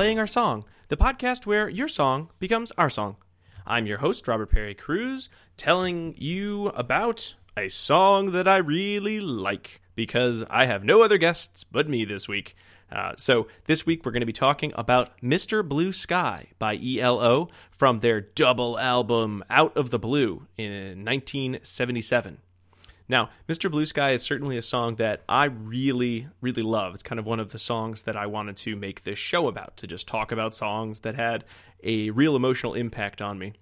Playing 0.00 0.18
Our 0.18 0.26
Song, 0.26 0.64
the 0.88 0.96
podcast 0.96 1.44
where 1.44 1.68
your 1.68 1.86
song 1.86 2.30
becomes 2.38 2.72
our 2.78 2.88
song. 2.88 3.18
I'm 3.66 3.84
your 3.84 3.98
host, 3.98 4.26
Robert 4.26 4.50
Perry 4.50 4.74
Cruz, 4.74 5.28
telling 5.58 6.14
you 6.16 6.68
about 6.68 7.34
a 7.54 7.68
song 7.68 8.32
that 8.32 8.48
I 8.48 8.56
really 8.56 9.20
like 9.20 9.82
because 9.94 10.42
I 10.48 10.64
have 10.64 10.84
no 10.84 11.02
other 11.02 11.18
guests 11.18 11.64
but 11.64 11.86
me 11.86 12.06
this 12.06 12.26
week. 12.26 12.56
Uh, 12.90 13.12
so, 13.18 13.46
this 13.66 13.84
week 13.84 14.06
we're 14.06 14.12
going 14.12 14.20
to 14.20 14.26
be 14.26 14.32
talking 14.32 14.72
about 14.74 15.20
Mr. 15.20 15.62
Blue 15.62 15.92
Sky 15.92 16.46
by 16.58 16.78
ELO 16.78 17.50
from 17.70 18.00
their 18.00 18.22
double 18.22 18.78
album 18.78 19.44
Out 19.50 19.76
of 19.76 19.90
the 19.90 19.98
Blue 19.98 20.46
in 20.56 21.04
1977. 21.04 22.38
Now, 23.10 23.30
Mr. 23.48 23.68
Blue 23.68 23.86
Sky 23.86 24.12
is 24.12 24.22
certainly 24.22 24.56
a 24.56 24.62
song 24.62 24.94
that 24.94 25.24
I 25.28 25.46
really, 25.46 26.28
really 26.40 26.62
love. 26.62 26.94
It's 26.94 27.02
kind 27.02 27.18
of 27.18 27.26
one 27.26 27.40
of 27.40 27.50
the 27.50 27.58
songs 27.58 28.02
that 28.02 28.16
I 28.16 28.26
wanted 28.26 28.56
to 28.58 28.76
make 28.76 29.02
this 29.02 29.18
show 29.18 29.48
about, 29.48 29.76
to 29.78 29.88
just 29.88 30.06
talk 30.06 30.30
about 30.30 30.54
songs 30.54 31.00
that 31.00 31.16
had 31.16 31.44
a 31.82 32.10
real 32.10 32.36
emotional 32.36 32.74
impact 32.74 33.20
on 33.20 33.36
me. 33.36 33.54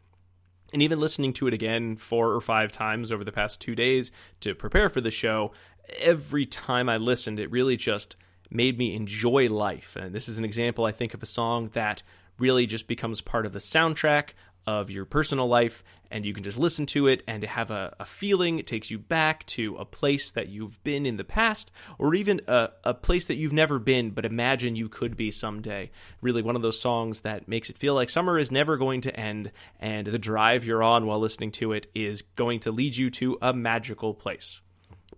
And 0.75 0.83
even 0.83 1.01
listening 1.01 1.33
to 1.33 1.47
it 1.47 1.55
again 1.55 1.97
four 1.97 2.35
or 2.35 2.43
five 2.43 2.73
times 2.73 3.11
over 3.11 3.25
the 3.25 3.33
past 3.33 3.59
two 3.59 3.75
days 3.75 4.13
to 4.41 4.55
prepare 4.55 4.91
for 4.91 5.01
the 5.01 5.11
show, 5.11 5.53
every 5.99 6.45
time 6.45 6.91
I 6.91 6.99
listened, 6.99 7.41
it 7.41 7.51
really 7.51 7.79
just 7.79 8.17
made 8.51 8.77
me 8.77 8.95
enjoy 8.95 9.49
life. 9.49 9.97
And 9.97 10.15
this 10.15 10.29
is 10.29 10.37
an 10.37 10.45
example, 10.45 10.85
I 10.85 10.93
think, 10.93 11.15
of 11.15 11.23
a 11.23 11.27
song 11.27 11.71
that 11.73 12.03
really 12.39 12.67
just 12.67 12.87
becomes 12.87 13.23
part 13.23 13.47
of 13.47 13.55
the 13.55 13.61
soundtrack 13.61 14.33
of 14.69 14.91
your 14.91 15.07
personal 15.07 15.49
life, 15.49 15.83
and 16.11 16.27
you 16.27 16.35
can 16.35 16.45
just 16.45 16.59
listen 16.59 16.85
to 16.85 17.07
it 17.07 17.23
and 17.27 17.43
have 17.43 17.71
a, 17.71 17.97
a 17.99 18.05
feeling. 18.05 18.59
It 18.59 18.67
takes 18.67 18.91
you 18.91 18.99
back 18.99 19.47
to 19.47 19.77
a 19.77 19.87
place 19.87 20.31
that 20.33 20.51
you've 20.51 20.85
been 20.85 21.07
in 21.07 21.17
the 21.17 21.25
past, 21.25 21.71
or 21.99 22.15
even 22.15 22.43
a, 22.47 22.69
a 22.85 22.93
place 22.93 23.27
that 23.29 23.37
you've 23.37 23.55
never 23.55 23.79
been, 23.79 24.11
but 24.11 24.27
imagine 24.27 24.77
you 24.77 24.91
could 24.91 25.17
be 25.17 25.31
someday. 25.31 25.91
Really, 26.21 26.43
one 26.43 26.55
of 26.55 26.61
those 26.61 26.79
songs 26.79 27.23
that 27.23 27.49
makes 27.49 27.71
it 27.71 27.79
feel 27.79 27.95
like 27.95 28.11
summer 28.11 28.39
is 28.39 28.51
never 28.51 28.77
going 28.77 29.01
to 29.01 29.19
end, 29.19 29.53
and 29.81 30.07
the 30.07 30.19
drive 30.19 30.67
you're 30.67 30.83
on 30.83 31.07
while 31.07 31.19
listening 31.19 31.51
to 31.53 31.73
it 31.73 31.87
is 31.95 32.21
going 32.21 32.61
to 32.61 32.71
lead 32.71 32.95
you 32.95 33.09
to 33.09 33.39
a 33.41 33.55
magical 33.55 34.13
place. 34.13 34.61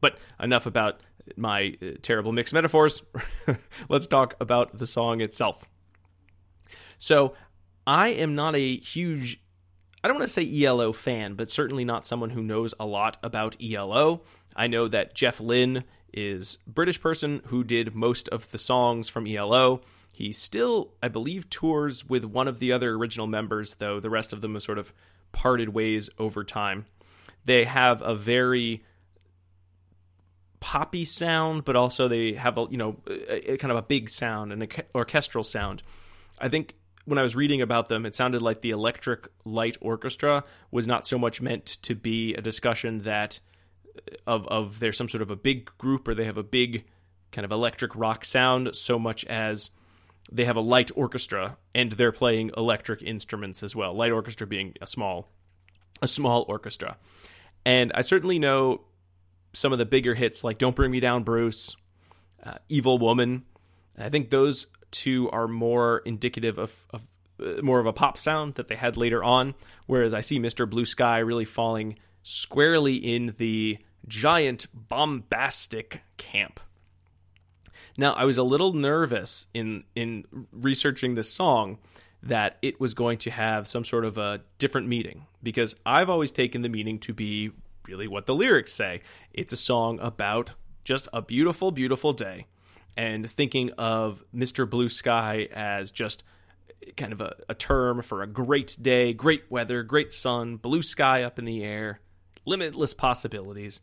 But 0.01 0.17
enough 0.39 0.67
about 0.67 1.01
my 1.37 1.77
uh, 1.83 1.97
terrible 2.03 2.31
mixed 2.31 2.55
metaphors. 2.55 3.03
Let's 3.89 4.07
talk 4.07 4.37
about 4.39 4.79
the 4.79 4.87
song 4.87 5.21
itself. 5.21 5.69
So, 6.99 7.35
I 7.91 8.11
am 8.11 8.37
not 8.37 8.55
a 8.55 8.77
huge, 8.77 9.41
I 10.05 10.07
don't 10.07 10.17
want 10.17 10.29
to 10.29 10.33
say 10.33 10.65
ELO 10.65 10.93
fan, 10.93 11.35
but 11.35 11.51
certainly 11.51 11.85
not 11.85 12.07
someone 12.07 12.31
who 12.31 12.41
knows 12.41 12.73
a 12.79 12.87
lot 12.87 13.17
about 13.21 13.57
ELO. 13.61 14.23
I 14.55 14.69
know 14.69 14.87
that 14.87 15.17
Jeff 15.17 15.41
Lynne 15.41 15.83
is 16.13 16.57
British 16.69 17.01
person 17.01 17.43
who 17.47 17.65
did 17.65 17.93
most 17.93 18.29
of 18.29 18.53
the 18.53 18.59
songs 18.59 19.09
from 19.09 19.27
ELO. 19.27 19.81
He 20.13 20.31
still, 20.31 20.93
I 21.03 21.09
believe, 21.09 21.51
tours 21.51 22.09
with 22.09 22.25
one 22.25 22.47
of 22.47 22.61
the 22.61 22.71
other 22.71 22.95
original 22.95 23.27
members, 23.27 23.75
though 23.75 23.99
the 23.99 24.09
rest 24.09 24.33
of 24.33 24.41
them 24.41 24.55
have 24.55 24.63
sort 24.63 24.79
of 24.79 24.93
parted 25.33 25.71
ways 25.71 26.09
over 26.17 26.45
time. 26.45 26.87
They 27.45 27.65
have 27.65 28.03
a 28.03 28.15
very 28.15 28.85
poppy 30.61 31.05
sound, 31.05 31.65
but 31.65 31.75
also 31.75 32.07
they 32.07 32.35
have 32.35 32.57
a 32.57 32.69
you 32.71 32.77
know 32.77 32.99
a, 33.09 33.55
a 33.55 33.57
kind 33.57 33.73
of 33.73 33.79
a 33.79 33.83
big 33.83 34.11
sound 34.11 34.53
an 34.53 34.69
orchestral 34.95 35.43
sound. 35.43 35.83
I 36.39 36.49
think 36.49 36.77
when 37.05 37.19
I 37.19 37.23
was 37.23 37.35
reading 37.35 37.63
about 37.63 37.89
them, 37.89 38.07
it 38.07 38.15
sounded 38.15 38.43
like 38.43 38.61
the 38.61 38.71
Electric 38.71 39.29
Light 39.45 39.77
Orchestra 39.81 40.45
was 40.71 40.87
not 40.87 41.07
so 41.07 41.19
much 41.19 41.41
meant 41.41 41.67
to 41.83 41.95
be 41.95 42.35
a 42.35 42.41
discussion 42.41 43.01
that 43.01 43.41
uh, 43.97 44.01
of 44.27 44.47
of 44.49 44.81
there's 44.81 44.97
some 44.97 45.09
sort 45.09 45.23
of 45.23 45.31
a 45.31 45.37
big 45.37 45.71
group 45.79 46.07
or 46.07 46.15
they 46.15 46.25
have 46.25 46.37
a 46.37 46.43
big 46.43 46.85
kind 47.33 47.45
of 47.45 47.53
electric 47.53 47.95
rock 47.97 48.25
sound, 48.25 48.75
so 48.75 48.99
much 48.99 49.25
as 49.27 49.71
they 50.31 50.45
have 50.45 50.57
a 50.57 50.61
light 50.61 50.91
orchestra 50.95 51.57
and 51.75 51.93
they're 51.93 52.13
playing 52.13 52.51
electric 52.57 53.03
instruments 53.03 53.63
as 53.63 53.75
well. 53.75 53.95
Light 53.95 54.13
orchestra 54.13 54.47
being 54.47 54.75
a 54.81 54.87
small 54.87 55.29
a 56.03 56.09
small 56.09 56.45
orchestra. 56.49 56.97
And 57.65 57.93
I 57.95 58.03
certainly 58.03 58.39
know 58.39 58.83
some 59.53 59.73
of 59.73 59.79
the 59.79 59.87
bigger 59.87 60.15
hits 60.15 60.45
like 60.45 60.59
Don't 60.59 60.77
Bring 60.77 60.91
Me 60.91 61.01
Down 61.01 61.25
Bruce, 61.25 61.77
uh, 62.43 62.55
Evil 62.69 62.99
Woman. 62.99 63.45
I 63.99 64.09
think 64.09 64.31
those 64.31 64.67
two 64.91 65.31
are 65.31 65.49
more 65.49 65.99
indicative 66.05 66.59
of, 66.59 66.85
of 66.91 67.07
uh, 67.41 67.63
more 67.63 67.81
of 67.81 67.87
a 67.87 67.93
pop 67.93 68.19
sound 68.19 68.55
that 68.55 68.69
they 68.69 68.77
had 68.77 68.97
later 68.97 69.23
on, 69.23 69.55
whereas 69.87 70.13
I 70.15 70.21
see 70.21 70.39
Mr. 70.39 70.69
Blue 70.69 70.85
Sky 70.85 71.19
really 71.19 71.45
falling 71.45 71.99
squarely 72.23 72.97
in 72.97 73.35
the 73.39 73.79
giant 74.07 74.67
bombastic 74.75 76.03
camp. 76.17 76.61
Now, 77.97 78.13
I 78.13 78.25
was 78.25 78.39
a 78.39 78.43
little 78.43 78.73
nervous 78.73 79.47
in 79.53 79.85
in 79.95 80.25
researching 80.53 81.15
this 81.15 81.33
song 81.33 81.79
that 82.23 82.59
it 82.63 82.81
was 82.81 82.95
going 82.95 83.19
to 83.19 83.31
have 83.31 83.67
some 83.67 83.85
sort 83.85 84.05
of 84.05 84.19
a 84.19 84.43
different 84.59 84.87
meaning 84.87 85.27
because 85.43 85.75
I've 85.87 86.11
always 86.11 86.31
taken 86.31 86.63
the 86.63 86.69
meaning 86.69 86.99
to 87.01 87.15
be 87.15 87.51
really 87.89 88.07
what 88.07 88.27
the 88.27 88.35
lyrics 88.35 88.73
say. 88.73 89.01
It's 89.33 89.53
a 89.53 89.57
song 89.57 89.99
about 90.01 90.53
just 90.85 91.09
a 91.13 91.23
beautiful, 91.23 91.71
beautiful 91.71 92.13
day. 92.13 92.47
And 92.97 93.31
thinking 93.31 93.71
of 93.79 94.25
Mr. 94.35 94.69
Blue 94.69 94.89
Sky 94.89 95.49
as 95.53 95.91
just 95.91 96.23
kind 96.97 97.13
of 97.13 97.21
a, 97.21 97.37
a 97.49 97.55
term 97.55 98.03
for 98.03 98.23
a 98.23 98.27
great 98.27 98.77
day, 98.81 99.13
great 99.13 99.45
weather, 99.51 99.83
great 99.83 100.13
sun, 100.13 100.57
blue 100.57 100.83
sky 100.83 101.23
up 101.23 101.39
in 101.39 101.45
the 101.45 101.63
air, 101.63 102.01
limitless 102.45 102.95
possibilities. 102.95 103.81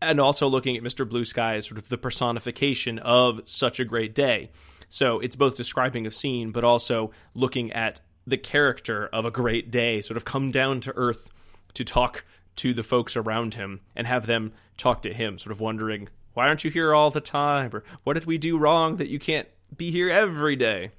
And 0.00 0.20
also 0.20 0.48
looking 0.48 0.76
at 0.76 0.82
Mr. 0.82 1.08
Blue 1.08 1.24
Sky 1.24 1.54
as 1.54 1.66
sort 1.66 1.78
of 1.78 1.88
the 1.88 1.98
personification 1.98 2.98
of 2.98 3.42
such 3.46 3.80
a 3.80 3.84
great 3.84 4.14
day. 4.14 4.50
So 4.88 5.18
it's 5.20 5.36
both 5.36 5.56
describing 5.56 6.06
a 6.06 6.10
scene, 6.10 6.50
but 6.50 6.64
also 6.64 7.10
looking 7.34 7.72
at 7.72 8.00
the 8.26 8.36
character 8.36 9.08
of 9.12 9.24
a 9.24 9.30
great 9.30 9.70
day 9.70 10.00
sort 10.00 10.16
of 10.16 10.24
come 10.24 10.50
down 10.50 10.80
to 10.80 10.92
earth 10.96 11.30
to 11.74 11.84
talk 11.84 12.24
to 12.56 12.72
the 12.72 12.82
folks 12.82 13.16
around 13.16 13.54
him 13.54 13.80
and 13.96 14.06
have 14.06 14.26
them 14.26 14.52
talk 14.76 15.02
to 15.02 15.12
him, 15.12 15.38
sort 15.38 15.52
of 15.52 15.60
wondering, 15.60 16.08
why 16.34 16.48
aren't 16.48 16.64
you 16.64 16.70
here 16.70 16.94
all 16.94 17.10
the 17.10 17.20
time? 17.20 17.70
Or 17.74 17.84
what 18.02 18.14
did 18.14 18.26
we 18.26 18.38
do 18.38 18.58
wrong 18.58 18.96
that 18.96 19.08
you 19.08 19.18
can't 19.18 19.48
be 19.74 19.90
here 19.90 20.10
every 20.10 20.56
day? 20.56 20.90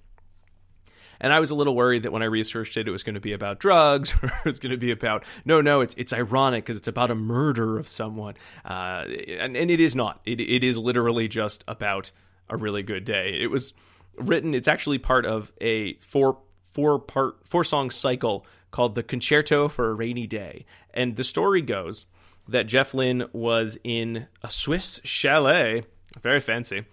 And 1.20 1.32
I 1.32 1.40
was 1.40 1.50
a 1.52 1.56
little 1.56 1.76
worried 1.76 2.04
that 2.04 2.12
when 2.12 2.24
I 2.24 2.26
researched 2.26 2.76
it, 2.78 2.88
it 2.88 2.92
was 2.92 3.04
going 3.04 3.16
to 3.16 3.22
be 3.22 3.34
about 3.34 3.60
drugs, 3.60 4.14
or 4.24 4.28
it 4.28 4.46
was 4.46 4.60
going 4.60 4.72
to 4.72 4.78
be 4.78 4.92
about 4.92 5.24
no, 5.46 5.62
no. 5.62 5.82
It's 5.82 5.94
it's 5.96 6.12
ironic 6.12 6.66
because 6.66 6.78
it's 6.78 6.88
about 6.88 7.12
a 7.12 7.16
murder 7.16 7.78
of 7.78 7.88
someone, 7.88 8.36
uh, 8.66 9.06
and 9.40 9.56
and 9.56 9.72
it 9.72 9.80
is 9.80 9.96
not. 9.96 10.20
It 10.26 10.42
it 10.42 10.64
is 10.64 10.78
literally 10.78 11.28
just 11.28 11.64
about 11.68 12.12
a 12.50 12.58
really 12.58 12.84
good 12.84 13.06
day. 13.06 13.40
It 13.40 13.50
was 13.50 13.74
written. 14.18 14.54
It's 14.54 14.68
actually 14.68 14.98
part 14.98 15.26
of 15.26 15.52
a 15.62 15.94
four 15.96 16.40
four 16.72 17.00
part 17.00 17.38
four 17.46 17.64
song 17.64 17.90
cycle 17.92 18.46
called 18.72 18.96
The 18.96 19.04
Concerto 19.04 19.70
for 19.70 19.90
a 19.90 19.94
Rainy 19.94 20.28
Day. 20.28 20.66
And 20.94 21.16
the 21.16 21.24
story 21.24 21.62
goes 21.62 22.06
that 22.48 22.68
Jeff 22.68 22.94
Lynne 22.94 23.26
was 23.34 23.78
in 23.84 24.28
a 24.44 24.50
Swiss 24.50 25.02
chalet, 25.04 25.84
very 26.22 26.40
fancy, 26.40 26.86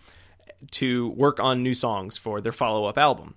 to 0.70 1.08
work 1.10 1.40
on 1.40 1.62
new 1.62 1.74
songs 1.74 2.16
for 2.16 2.40
their 2.40 2.52
follow 2.52 2.84
up 2.86 2.98
album. 2.98 3.34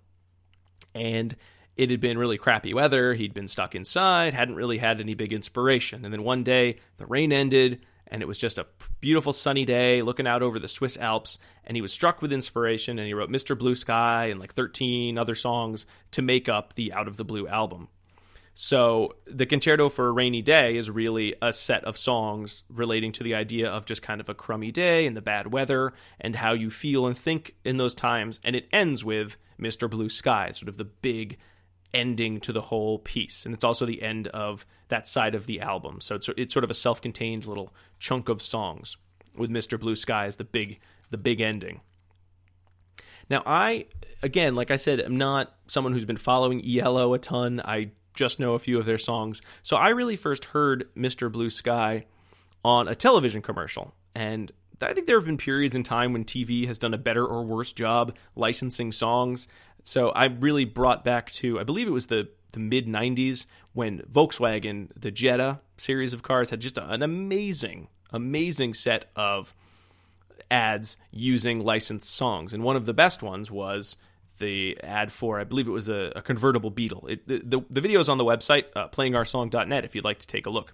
And 0.94 1.35
it 1.75 1.91
had 1.91 2.00
been 2.00 2.17
really 2.17 2.38
crappy 2.38 2.73
weather. 2.73 3.13
He'd 3.13 3.33
been 3.33 3.47
stuck 3.47 3.75
inside, 3.75 4.33
hadn't 4.33 4.56
really 4.56 4.77
had 4.77 5.01
any 5.01 5.13
big 5.13 5.33
inspiration. 5.33 6.06
And 6.06 6.13
then 6.13 6.23
one 6.23 6.44
day, 6.44 6.77
the 6.97 7.06
rain 7.06 7.33
ended, 7.33 7.85
and 8.07 8.21
it 8.21 8.27
was 8.27 8.38
just 8.38 8.57
a 8.57 8.67
beautiful 9.01 9.33
sunny 9.33 9.65
day 9.65 10.01
looking 10.01 10.27
out 10.27 10.41
over 10.41 10.57
the 10.57 10.69
Swiss 10.69 10.97
Alps. 10.97 11.38
And 11.65 11.75
he 11.75 11.81
was 11.81 11.91
struck 11.91 12.21
with 12.21 12.31
inspiration, 12.31 12.97
and 12.97 13.07
he 13.07 13.13
wrote 13.13 13.29
Mr. 13.29 13.57
Blue 13.57 13.75
Sky 13.75 14.27
and 14.27 14.39
like 14.39 14.53
13 14.53 15.17
other 15.17 15.35
songs 15.35 15.85
to 16.12 16.21
make 16.21 16.47
up 16.47 16.73
the 16.73 16.94
Out 16.94 17.07
of 17.09 17.17
the 17.17 17.25
Blue 17.25 17.47
album. 17.47 17.89
So 18.57 19.17
the 19.27 19.45
Concerto 19.45 19.89
for 19.89 20.07
a 20.07 20.13
Rainy 20.13 20.41
Day 20.41 20.77
is 20.77 20.89
really 20.89 21.35
a 21.41 21.51
set 21.51 21.83
of 21.83 21.97
songs 21.97 22.63
relating 22.69 23.11
to 23.11 23.23
the 23.23 23.35
idea 23.35 23.69
of 23.69 23.83
just 23.83 24.01
kind 24.01 24.21
of 24.21 24.29
a 24.29 24.33
crummy 24.33 24.71
day 24.71 25.05
and 25.05 25.15
the 25.15 25.21
bad 25.21 25.51
weather 25.51 25.91
and 26.21 26.37
how 26.37 26.53
you 26.53 26.69
feel 26.69 27.05
and 27.05 27.17
think 27.17 27.55
in 27.65 27.75
those 27.75 27.93
times. 27.93 28.39
And 28.45 28.55
it 28.55 28.69
ends 28.71 29.03
with 29.03 29.35
Mr. 29.59 29.89
Blue 29.89 30.07
Sky, 30.07 30.51
sort 30.51 30.69
of 30.69 30.77
the 30.77 30.85
big 30.85 31.37
ending 31.93 32.39
to 32.39 32.53
the 32.53 32.61
whole 32.61 32.97
piece. 32.99 33.45
And 33.45 33.53
it's 33.53 33.65
also 33.65 33.85
the 33.85 34.01
end 34.01 34.27
of 34.27 34.65
that 34.87 35.09
side 35.09 35.35
of 35.35 35.47
the 35.47 35.59
album. 35.59 35.99
So 35.99 36.15
it's, 36.15 36.29
it's 36.37 36.53
sort 36.53 36.63
of 36.63 36.71
a 36.71 36.75
self-contained 36.75 37.45
little 37.45 37.73
chunk 37.99 38.29
of 38.29 38.41
songs 38.41 38.95
with 39.35 39.51
Mr. 39.51 39.77
Blue 39.77 39.97
Sky 39.97 40.27
as 40.27 40.37
the 40.37 40.45
big 40.45 40.79
the 41.11 41.17
big 41.17 41.41
ending. 41.41 41.81
Now 43.29 43.43
I 43.45 43.87
again, 44.23 44.55
like 44.55 44.71
I 44.71 44.77
said, 44.77 45.01
I'm 45.01 45.17
not 45.17 45.53
someone 45.67 45.91
who's 45.91 46.05
been 46.05 46.15
following 46.15 46.63
ELO 46.65 47.13
a 47.13 47.19
ton. 47.19 47.61
I 47.65 47.91
just 48.15 48.39
know 48.39 48.53
a 48.53 48.59
few 48.59 48.79
of 48.79 48.85
their 48.85 48.97
songs. 48.97 49.41
So 49.63 49.75
I 49.75 49.89
really 49.89 50.15
first 50.15 50.45
heard 50.45 50.89
Mr. 50.95 51.31
Blue 51.31 51.50
Sky 51.50 52.06
on 52.63 52.88
a 52.88 52.95
television 52.95 53.41
commercial. 53.41 53.94
And 54.13 54.51
I 54.81 54.94
think 54.94 55.07
there 55.07 55.17
have 55.17 55.25
been 55.25 55.38
periods 55.38 55.75
in 55.75 55.83
time 55.83 56.13
when 56.13 56.25
TV 56.25 56.67
has 56.67 56.77
done 56.77 56.94
a 56.94 56.97
better 56.97 57.25
or 57.25 57.44
worse 57.44 57.71
job 57.71 58.15
licensing 58.35 58.91
songs. 58.91 59.47
So 59.83 60.09
I 60.09 60.25
really 60.25 60.65
brought 60.65 61.03
back 61.03 61.31
to, 61.33 61.59
I 61.59 61.63
believe 61.63 61.88
it 61.88 61.91
was 61.91 62.07
the, 62.07 62.29
the 62.53 62.59
mid 62.59 62.88
90s 62.88 63.45
when 63.73 64.00
Volkswagen, 64.01 64.89
the 65.00 65.12
Jetta, 65.12 65.62
series 65.77 66.13
of 66.13 66.23
cars 66.23 66.50
had 66.50 66.62
just 66.62 66.77
an 66.77 67.03
amazing, 67.03 67.88
amazing 68.12 68.73
set 68.73 69.12
of 69.15 69.53
ads 70.50 70.97
using 71.12 71.63
licensed 71.63 72.09
songs. 72.09 72.53
And 72.53 72.63
one 72.63 72.75
of 72.75 72.85
the 72.85 72.94
best 72.94 73.21
ones 73.21 73.51
was 73.51 73.97
the 74.37 74.77
ad 74.83 75.11
for, 75.11 75.39
I 75.39 75.43
believe 75.43 75.67
it 75.67 75.71
was 75.71 75.89
a, 75.89 76.11
a 76.15 76.21
convertible 76.21 76.69
Beetle. 76.69 77.07
It, 77.07 77.27
the, 77.27 77.37
the, 77.39 77.61
the 77.69 77.81
video 77.81 77.99
is 77.99 78.09
on 78.09 78.17
the 78.17 78.25
website, 78.25 78.65
uh, 78.75 78.89
playingoursong.net, 78.89 79.85
if 79.85 79.95
you'd 79.95 80.03
like 80.03 80.19
to 80.19 80.27
take 80.27 80.45
a 80.45 80.49
look. 80.49 80.73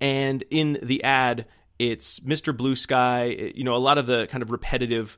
And 0.00 0.44
in 0.50 0.78
the 0.82 1.02
ad, 1.04 1.46
it's 1.78 2.20
Mr. 2.20 2.56
Blue 2.56 2.76
Sky, 2.76 3.52
you 3.54 3.64
know, 3.64 3.74
a 3.74 3.78
lot 3.78 3.98
of 3.98 4.06
the 4.06 4.26
kind 4.26 4.42
of 4.42 4.50
repetitive 4.50 5.16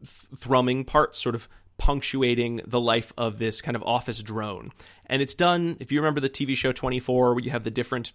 th- 0.00 0.40
thrumming 0.40 0.84
parts 0.84 1.18
sort 1.18 1.34
of 1.34 1.48
punctuating 1.78 2.60
the 2.66 2.80
life 2.80 3.12
of 3.18 3.38
this 3.38 3.60
kind 3.60 3.76
of 3.76 3.82
office 3.82 4.22
drone. 4.22 4.72
And 5.06 5.20
it's 5.20 5.34
done, 5.34 5.76
if 5.80 5.90
you 5.90 6.00
remember 6.00 6.20
the 6.20 6.30
TV 6.30 6.56
show 6.56 6.72
24, 6.72 7.34
where 7.34 7.42
you 7.42 7.50
have 7.50 7.64
the 7.64 7.70
different 7.70 8.12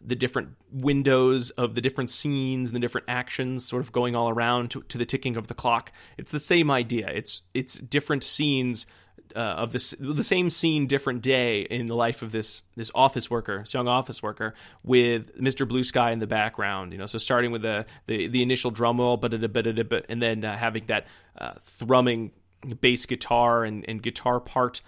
the 0.00 0.14
different 0.14 0.56
windows 0.70 1.50
of 1.50 1.74
the 1.74 1.80
different 1.80 2.10
scenes 2.10 2.68
and 2.68 2.76
the 2.76 2.80
different 2.80 3.06
actions 3.08 3.64
sort 3.64 3.82
of 3.82 3.92
going 3.92 4.14
all 4.14 4.28
around 4.28 4.70
to, 4.70 4.82
to 4.82 4.98
the 4.98 5.06
ticking 5.06 5.36
of 5.36 5.48
the 5.48 5.54
clock. 5.54 5.92
It's 6.16 6.30
the 6.30 6.38
same 6.38 6.70
idea. 6.70 7.08
It's 7.08 7.42
it's 7.54 7.74
different 7.74 8.24
scenes 8.24 8.86
uh, 9.34 9.38
of 9.38 9.72
this 9.72 9.94
the 9.98 10.22
same 10.22 10.50
scene, 10.50 10.86
different 10.86 11.22
day 11.22 11.62
in 11.62 11.86
the 11.86 11.94
life 11.94 12.22
of 12.22 12.32
this 12.32 12.62
this 12.76 12.90
office 12.94 13.30
worker, 13.30 13.60
this 13.60 13.74
young 13.74 13.88
office 13.88 14.22
worker, 14.22 14.54
with 14.82 15.36
Mr. 15.38 15.66
Blue 15.66 15.84
Sky 15.84 16.12
in 16.12 16.18
the 16.18 16.26
background. 16.26 16.92
You 16.92 16.98
know, 16.98 17.06
so 17.06 17.18
starting 17.18 17.50
with 17.50 17.62
the 17.62 17.86
the, 18.06 18.26
the 18.28 18.42
initial 18.42 18.70
drum 18.70 18.98
roll, 18.98 19.16
but 19.16 19.32
and 19.32 20.22
then 20.22 20.44
uh, 20.44 20.56
having 20.56 20.84
that 20.86 21.06
uh, 21.36 21.54
thrumming 21.60 22.32
bass 22.80 23.06
guitar 23.06 23.64
and, 23.64 23.84
and 23.88 24.02
guitar 24.02 24.40
part 24.40 24.80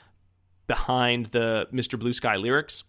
behind 0.67 1.27
the 1.27 1.69
Mr. 1.73 1.99
Blue 1.99 2.12
Sky 2.12 2.37
lyrics. 2.37 2.85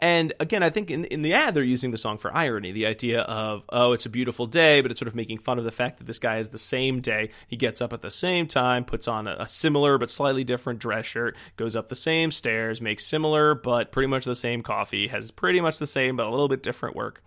And 0.00 0.32
again, 0.40 0.62
I 0.62 0.70
think 0.70 0.90
in 0.90 1.04
in 1.06 1.22
the 1.22 1.32
ad 1.32 1.54
they're 1.54 1.62
using 1.62 1.90
the 1.90 1.98
song 1.98 2.18
for 2.18 2.34
irony, 2.36 2.72
the 2.72 2.86
idea 2.86 3.22
of 3.22 3.64
oh, 3.70 3.92
it's 3.92 4.06
a 4.06 4.10
beautiful 4.10 4.46
day, 4.46 4.80
but 4.80 4.90
it's 4.90 4.98
sort 4.98 5.08
of 5.08 5.14
making 5.14 5.38
fun 5.38 5.58
of 5.58 5.64
the 5.64 5.70
fact 5.70 5.98
that 5.98 6.06
this 6.06 6.18
guy 6.18 6.38
is 6.38 6.48
the 6.48 6.58
same 6.58 7.00
day. 7.00 7.30
He 7.46 7.56
gets 7.56 7.80
up 7.80 7.92
at 7.92 8.02
the 8.02 8.10
same 8.10 8.46
time, 8.46 8.84
puts 8.84 9.06
on 9.06 9.26
a, 9.26 9.36
a 9.38 9.46
similar 9.46 9.96
but 9.96 10.10
slightly 10.10 10.44
different 10.44 10.80
dress 10.80 11.06
shirt, 11.06 11.36
goes 11.56 11.76
up 11.76 11.88
the 11.88 11.94
same 11.94 12.32
stairs, 12.32 12.80
makes 12.80 13.06
similar 13.06 13.54
but 13.54 13.92
pretty 13.92 14.08
much 14.08 14.24
the 14.24 14.36
same 14.36 14.62
coffee, 14.62 15.08
has 15.08 15.30
pretty 15.30 15.60
much 15.60 15.78
the 15.78 15.86
same 15.86 16.16
but 16.16 16.26
a 16.26 16.30
little 16.30 16.48
bit 16.48 16.62
different 16.62 16.96
work. 16.96 17.22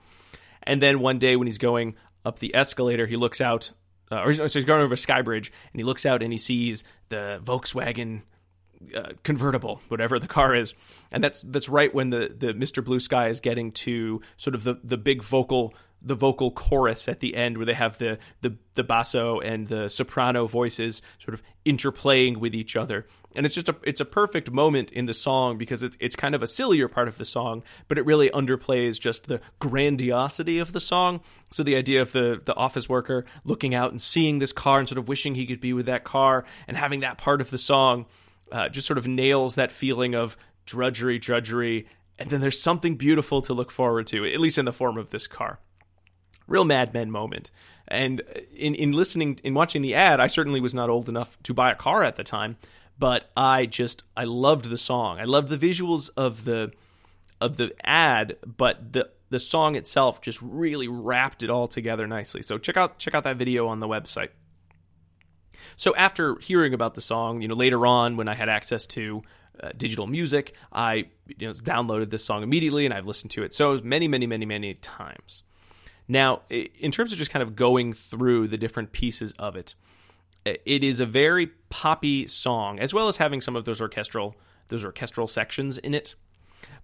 And 0.63 0.81
then 0.81 0.99
one 0.99 1.19
day 1.19 1.35
when 1.37 1.47
he's 1.47 1.57
going 1.57 1.95
up 2.25 2.39
the 2.39 2.53
escalator, 2.53 3.07
he 3.07 3.15
looks 3.15 3.39
out, 3.39 3.71
uh, 4.11 4.21
or 4.23 4.33
so 4.33 4.43
he's 4.43 4.65
going 4.65 4.81
over 4.81 4.93
a 4.93 4.97
Skybridge, 4.97 5.49
and 5.71 5.79
he 5.79 5.83
looks 5.83 6.05
out 6.05 6.21
and 6.21 6.33
he 6.33 6.37
sees 6.37 6.83
the 7.07 7.41
Volkswagen 7.43 8.23
uh, 8.95 9.13
convertible, 9.23 9.81
whatever 9.87 10.19
the 10.19 10.27
car 10.27 10.55
is, 10.55 10.73
and 11.11 11.23
that's 11.23 11.41
that's 11.41 11.69
right 11.69 11.93
when 11.93 12.09
the 12.09 12.33
the 12.37 12.53
Mr. 12.53 12.83
Blue 12.83 12.99
Sky 12.99 13.27
is 13.29 13.39
getting 13.39 13.71
to 13.71 14.21
sort 14.37 14.55
of 14.55 14.63
the 14.63 14.79
the 14.83 14.97
big 14.97 15.23
vocal 15.23 15.73
the 16.01 16.15
vocal 16.15 16.51
chorus 16.51 17.07
at 17.07 17.19
the 17.19 17.35
end 17.35 17.57
where 17.57 17.65
they 17.65 17.73
have 17.73 17.97
the 17.97 18.19
the 18.41 18.55
the 18.75 18.83
basso 18.83 19.39
and 19.39 19.67
the 19.67 19.89
soprano 19.89 20.45
voices 20.45 21.01
sort 21.19 21.33
of 21.33 21.41
interplaying 21.65 22.37
with 22.37 22.53
each 22.53 22.75
other 22.75 23.07
and 23.35 23.45
it's 23.45 23.55
just 23.55 23.67
a 23.67 23.75
it's 23.83 23.99
a 23.99 24.05
perfect 24.05 24.51
moment 24.51 24.91
in 24.91 25.05
the 25.05 25.13
song 25.13 25.57
because 25.57 25.81
it's 25.81 25.97
it's 25.99 26.15
kind 26.15 26.35
of 26.35 26.43
a 26.43 26.47
sillier 26.47 26.87
part 26.87 27.07
of 27.07 27.17
the 27.17 27.25
song 27.25 27.63
but 27.87 27.97
it 27.97 28.05
really 28.05 28.29
underplays 28.29 28.99
just 28.99 29.27
the 29.27 29.41
grandiosity 29.59 30.59
of 30.59 30.71
the 30.71 30.79
song 30.79 31.19
so 31.51 31.63
the 31.63 31.75
idea 31.75 32.01
of 32.01 32.11
the 32.11 32.41
the 32.45 32.55
office 32.55 32.87
worker 32.87 33.25
looking 33.43 33.73
out 33.73 33.91
and 33.91 34.01
seeing 34.01 34.39
this 34.39 34.51
car 34.51 34.79
and 34.79 34.87
sort 34.87 34.99
of 34.99 35.07
wishing 35.07 35.35
he 35.35 35.45
could 35.45 35.61
be 35.61 35.73
with 35.73 35.87
that 35.87 36.03
car 36.03 36.45
and 36.67 36.77
having 36.77 36.99
that 36.99 37.17
part 37.17 37.41
of 37.41 37.49
the 37.49 37.57
song 37.57 38.05
uh, 38.51 38.69
just 38.69 38.87
sort 38.87 38.97
of 38.97 39.07
nails 39.07 39.55
that 39.55 39.71
feeling 39.71 40.15
of 40.15 40.37
drudgery, 40.65 41.19
drudgery, 41.19 41.87
and 42.19 42.29
then 42.29 42.41
there's 42.41 42.59
something 42.59 42.95
beautiful 42.95 43.41
to 43.41 43.53
look 43.53 43.71
forward 43.71 44.07
to, 44.07 44.25
at 44.25 44.39
least 44.39 44.57
in 44.57 44.65
the 44.65 44.73
form 44.73 44.97
of 44.97 45.11
this 45.11 45.27
car. 45.27 45.59
Real 46.47 46.65
Mad 46.65 46.93
Men 46.93 47.11
moment. 47.11 47.51
And 47.87 48.21
in, 48.55 48.75
in 48.75 48.91
listening, 48.91 49.39
in 49.43 49.53
watching 49.53 49.81
the 49.81 49.95
ad, 49.95 50.19
I 50.19 50.27
certainly 50.27 50.59
was 50.59 50.73
not 50.73 50.89
old 50.89 51.07
enough 51.07 51.41
to 51.43 51.53
buy 51.53 51.71
a 51.71 51.75
car 51.75 52.03
at 52.03 52.15
the 52.15 52.23
time, 52.23 52.57
but 52.97 53.31
I 53.37 53.65
just, 53.65 54.03
I 54.15 54.23
loved 54.23 54.65
the 54.65 54.77
song. 54.77 55.19
I 55.19 55.23
loved 55.23 55.49
the 55.49 55.57
visuals 55.57 56.09
of 56.17 56.45
the, 56.45 56.71
of 57.39 57.57
the 57.57 57.73
ad, 57.83 58.37
but 58.45 58.93
the, 58.93 59.09
the 59.29 59.39
song 59.39 59.75
itself 59.75 60.21
just 60.21 60.41
really 60.41 60.87
wrapped 60.87 61.43
it 61.43 61.49
all 61.49 61.67
together 61.67 62.07
nicely. 62.07 62.41
So 62.41 62.57
check 62.57 62.77
out, 62.77 62.97
check 62.97 63.13
out 63.13 63.23
that 63.25 63.37
video 63.37 63.67
on 63.67 63.79
the 63.79 63.87
website. 63.87 64.29
So 65.77 65.95
after 65.95 66.37
hearing 66.39 66.73
about 66.73 66.95
the 66.95 67.01
song, 67.01 67.41
you 67.41 67.47
know, 67.47 67.55
later 67.55 67.85
on 67.85 68.17
when 68.17 68.27
I 68.27 68.33
had 68.33 68.49
access 68.49 68.85
to 68.87 69.21
uh, 69.61 69.69
digital 69.77 70.07
music, 70.07 70.53
I 70.71 71.05
you 71.27 71.47
know, 71.47 71.53
downloaded 71.53 72.09
this 72.09 72.25
song 72.25 72.43
immediately 72.43 72.85
and 72.85 72.93
I've 72.93 73.05
listened 73.05 73.31
to 73.31 73.43
it 73.43 73.53
so 73.53 73.79
many, 73.83 74.07
many, 74.07 74.27
many, 74.27 74.45
many 74.45 74.73
times. 74.73 75.43
Now, 76.07 76.41
in 76.49 76.91
terms 76.91 77.11
of 77.11 77.17
just 77.17 77.31
kind 77.31 77.43
of 77.43 77.55
going 77.55 77.93
through 77.93 78.47
the 78.47 78.57
different 78.57 78.91
pieces 78.91 79.33
of 79.37 79.55
it, 79.55 79.75
it 80.45 80.83
is 80.83 80.99
a 80.99 81.05
very 81.05 81.47
poppy 81.69 82.27
song, 82.27 82.79
as 82.79 82.93
well 82.93 83.07
as 83.07 83.17
having 83.17 83.41
some 83.41 83.55
of 83.55 83.65
those 83.65 83.81
orchestral 83.81 84.35
those 84.69 84.83
orchestral 84.83 85.27
sections 85.27 85.77
in 85.77 85.93
it. 85.93 86.15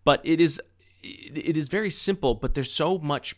But 0.04 0.22
it 0.24 0.42
is 0.42 0.62
it 1.02 1.58
is 1.58 1.68
very 1.68 1.90
simple, 1.90 2.36
but 2.36 2.54
there's 2.54 2.72
so 2.72 2.98
much 2.98 3.36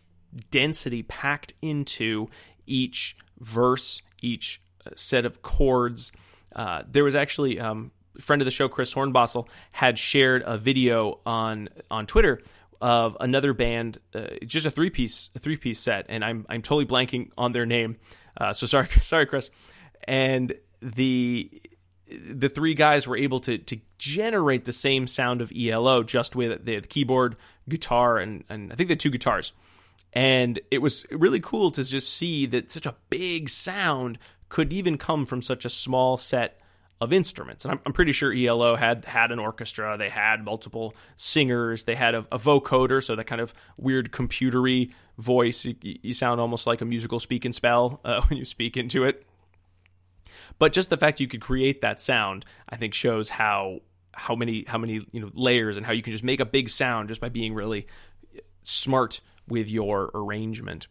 density 0.52 1.04
packed 1.04 1.54
into 1.62 2.28
each 2.66 3.18
verse, 3.40 4.02
each 4.22 4.62
set 4.96 5.26
of 5.26 5.42
chords. 5.42 6.12
Uh, 6.56 6.84
there 6.90 7.04
was 7.04 7.16
actually 7.16 7.60
um, 7.60 7.92
a 8.18 8.22
friend 8.22 8.42
of 8.42 8.46
the 8.46 8.52
show, 8.52 8.68
Chris 8.68 8.94
Hornbostel, 8.94 9.48
had 9.72 9.98
shared 10.00 10.44
a 10.46 10.58
video 10.58 11.20
on 11.26 11.70
on 11.90 12.06
Twitter 12.06 12.42
of 12.82 13.18
another 13.20 13.54
band, 13.54 14.00
uh, 14.14 14.28
just 14.46 14.66
a 14.66 14.72
three 14.72 14.90
piece 14.90 15.30
a 15.36 15.40
three 15.40 15.58
piece 15.58 15.80
set, 15.80 16.06
and 16.10 16.24
I'm 16.24 16.46
I'm 16.50 16.62
totally 16.62 16.86
blanking 16.86 17.32
on 17.38 17.52
their 17.52 17.66
name. 17.66 17.98
Uh, 18.38 18.54
so 18.54 18.66
sorry, 18.66 18.88
sorry, 19.02 19.26
Chris. 19.26 19.50
And 20.08 20.54
the 20.82 21.50
the 22.08 22.50
three 22.50 22.74
guys 22.74 23.08
were 23.08 23.18
able 23.18 23.40
to 23.42 23.58
to 23.58 23.80
generate 23.98 24.66
the 24.66 24.74
same 24.74 25.08
sound 25.08 25.42
of 25.42 25.52
ELO 25.58 26.04
just 26.04 26.36
with 26.36 26.66
the, 26.66 26.80
the 26.80 26.88
keyboard, 26.88 27.36
guitar, 27.68 28.18
and 28.18 28.44
and 28.50 28.72
I 28.72 28.76
think 28.76 28.90
the 28.90 28.96
two 28.96 29.10
guitars. 29.10 29.54
And 30.14 30.62
it 30.72 30.78
was 30.78 31.06
really 31.12 31.42
cool 31.42 31.72
to 31.72 31.84
just 31.84 32.14
see 32.14 32.46
that 32.46 32.72
such 32.72 32.86
a 32.86 32.96
big 33.10 33.50
sound 33.50 34.18
could 34.50 34.72
even 34.72 34.98
come 34.98 35.26
from 35.26 35.42
such 35.42 35.66
a 35.66 35.70
small 35.70 36.18
set 36.18 36.60
of 37.02 37.12
instruments. 37.12 37.66
And 37.66 37.74
I'm, 37.74 37.80
I'm, 37.86 37.94
pretty 37.94 38.14
sure 38.14 38.34
ELO 38.34 38.76
had 38.76 39.06
had 39.06 39.32
an 39.32 39.40
orchestra. 39.40 39.98
They 39.98 40.10
had 40.10 40.44
multiple 40.44 40.96
singers. 41.18 41.84
They 41.84 41.96
had 41.96 42.16
a, 42.16 42.20
a 42.32 42.40
vocoder, 42.40 43.04
so 43.04 43.16
that 43.16 43.26
kind 43.26 43.42
of 43.42 43.54
weird 43.78 44.12
computery 44.12 44.92
voice. 45.18 45.66
You, 45.66 45.76
you 45.82 46.14
sound 46.14 46.40
almost 46.40 46.66
like 46.66 46.82
a 46.82 46.86
musical 46.86 47.20
speak 47.20 47.44
and 47.44 47.54
spell 47.54 48.00
uh, 48.06 48.22
when 48.28 48.38
you 48.38 48.46
speak 48.46 48.78
into 48.78 49.04
it. 49.04 49.26
But 50.58 50.72
just 50.72 50.90
the 50.90 50.98
fact 50.98 51.20
you 51.20 51.28
could 51.28 51.42
create 51.42 51.82
that 51.82 52.00
sound, 52.00 52.46
I 52.70 52.78
think, 52.78 52.94
shows 52.94 53.30
how 53.30 53.82
how 54.14 54.34
many 54.34 54.64
how 54.66 54.78
many 54.78 55.06
you 55.12 55.20
know 55.20 55.30
layers 55.34 55.76
and 55.76 55.86
how 55.86 55.92
you 55.92 56.02
can 56.02 56.14
just 56.14 56.24
make 56.24 56.40
a 56.40 56.46
big 56.46 56.70
sound 56.70 57.10
just 57.10 57.20
by 57.20 57.28
being 57.28 57.54
really 57.54 57.88
smart 58.64 59.20
with 59.48 59.70
your 59.70 60.12
arrangement. 60.14 60.88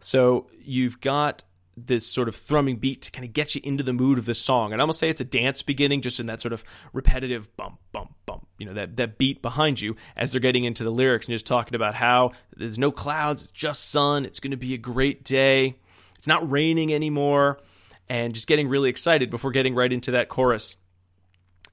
So 0.00 0.48
you've 0.62 1.00
got 1.00 1.42
this 1.76 2.06
sort 2.06 2.28
of 2.28 2.34
thrumming 2.34 2.76
beat 2.76 3.02
to 3.02 3.10
kind 3.10 3.24
of 3.24 3.32
get 3.32 3.54
you 3.54 3.60
into 3.62 3.82
the 3.82 3.92
mood 3.92 4.18
of 4.18 4.24
the 4.24 4.34
song. 4.34 4.72
And 4.72 4.80
I 4.80 4.82
almost 4.82 4.98
say 4.98 5.10
it's 5.10 5.20
a 5.20 5.26
dance 5.26 5.60
beginning, 5.60 6.00
just 6.00 6.18
in 6.18 6.26
that 6.26 6.40
sort 6.40 6.54
of 6.54 6.64
repetitive 6.92 7.54
bump, 7.56 7.78
bump, 7.92 8.14
bump, 8.24 8.46
you 8.58 8.66
know, 8.66 8.72
that, 8.74 8.96
that 8.96 9.18
beat 9.18 9.42
behind 9.42 9.80
you 9.80 9.94
as 10.16 10.32
they're 10.32 10.40
getting 10.40 10.64
into 10.64 10.84
the 10.84 10.90
lyrics 10.90 11.26
and 11.26 11.34
just 11.34 11.46
talking 11.46 11.74
about 11.74 11.94
how 11.94 12.32
there's 12.56 12.78
no 12.78 12.90
clouds, 12.90 13.44
it's 13.44 13.52
just 13.52 13.90
sun, 13.90 14.24
it's 14.24 14.40
going 14.40 14.52
to 14.52 14.56
be 14.56 14.72
a 14.72 14.78
great 14.78 15.22
day, 15.22 15.76
it's 16.16 16.26
not 16.26 16.50
raining 16.50 16.94
anymore, 16.94 17.60
and 18.08 18.32
just 18.32 18.46
getting 18.46 18.68
really 18.68 18.88
excited 18.88 19.30
before 19.30 19.50
getting 19.50 19.74
right 19.74 19.92
into 19.92 20.12
that 20.12 20.28
chorus 20.28 20.76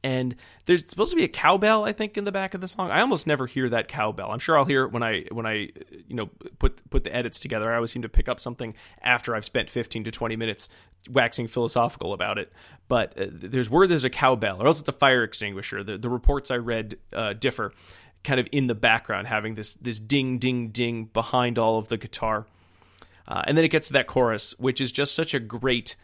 and 0.03 0.35
there's 0.65 0.87
supposed 0.87 1.11
to 1.11 1.15
be 1.15 1.23
a 1.23 1.29
cowbell 1.29 1.85
i 1.85 1.91
think 1.91 2.17
in 2.17 2.25
the 2.25 2.31
back 2.31 2.53
of 2.53 2.61
the 2.61 2.67
song. 2.67 2.91
I 2.91 3.01
almost 3.01 3.25
never 3.25 3.47
hear 3.47 3.69
that 3.69 3.87
cowbell. 3.87 4.31
I'm 4.31 4.39
sure 4.39 4.57
i'll 4.57 4.65
hear 4.65 4.83
it 4.83 4.91
when 4.91 5.03
i 5.03 5.23
when 5.31 5.45
i 5.45 5.69
you 6.07 6.15
know 6.15 6.29
put 6.59 6.89
put 6.89 7.03
the 7.03 7.15
edits 7.15 7.39
together. 7.39 7.71
I 7.71 7.75
always 7.75 7.91
seem 7.91 8.01
to 8.01 8.09
pick 8.09 8.27
up 8.27 8.39
something 8.39 8.75
after 9.01 9.35
i've 9.35 9.45
spent 9.45 9.69
15 9.69 10.03
to 10.05 10.11
20 10.11 10.35
minutes 10.35 10.69
waxing 11.09 11.47
philosophical 11.47 12.13
about 12.13 12.37
it. 12.37 12.51
But 12.87 13.17
uh, 13.19 13.25
there's 13.29 13.69
word 13.69 13.87
there's 13.87 14.03
a 14.03 14.09
cowbell 14.09 14.61
or 14.61 14.67
else 14.67 14.79
it's 14.79 14.89
a 14.89 14.93
fire 14.93 15.23
extinguisher. 15.23 15.83
The, 15.83 15.97
the 15.97 16.09
reports 16.09 16.51
i 16.51 16.57
read 16.57 16.97
uh, 17.13 17.33
differ 17.33 17.73
kind 18.23 18.39
of 18.39 18.47
in 18.51 18.67
the 18.67 18.75
background 18.75 19.27
having 19.27 19.55
this 19.55 19.73
this 19.75 19.99
ding 19.99 20.37
ding 20.37 20.69
ding 20.69 21.05
behind 21.05 21.57
all 21.57 21.77
of 21.77 21.87
the 21.87 21.97
guitar. 21.97 22.45
Uh, 23.25 23.41
and 23.47 23.57
then 23.57 23.63
it 23.63 23.69
gets 23.69 23.87
to 23.87 23.93
that 23.93 24.07
chorus 24.07 24.53
which 24.59 24.81
is 24.81 24.91
just 24.91 25.15
such 25.15 25.33
a 25.33 25.39
great 25.39 25.95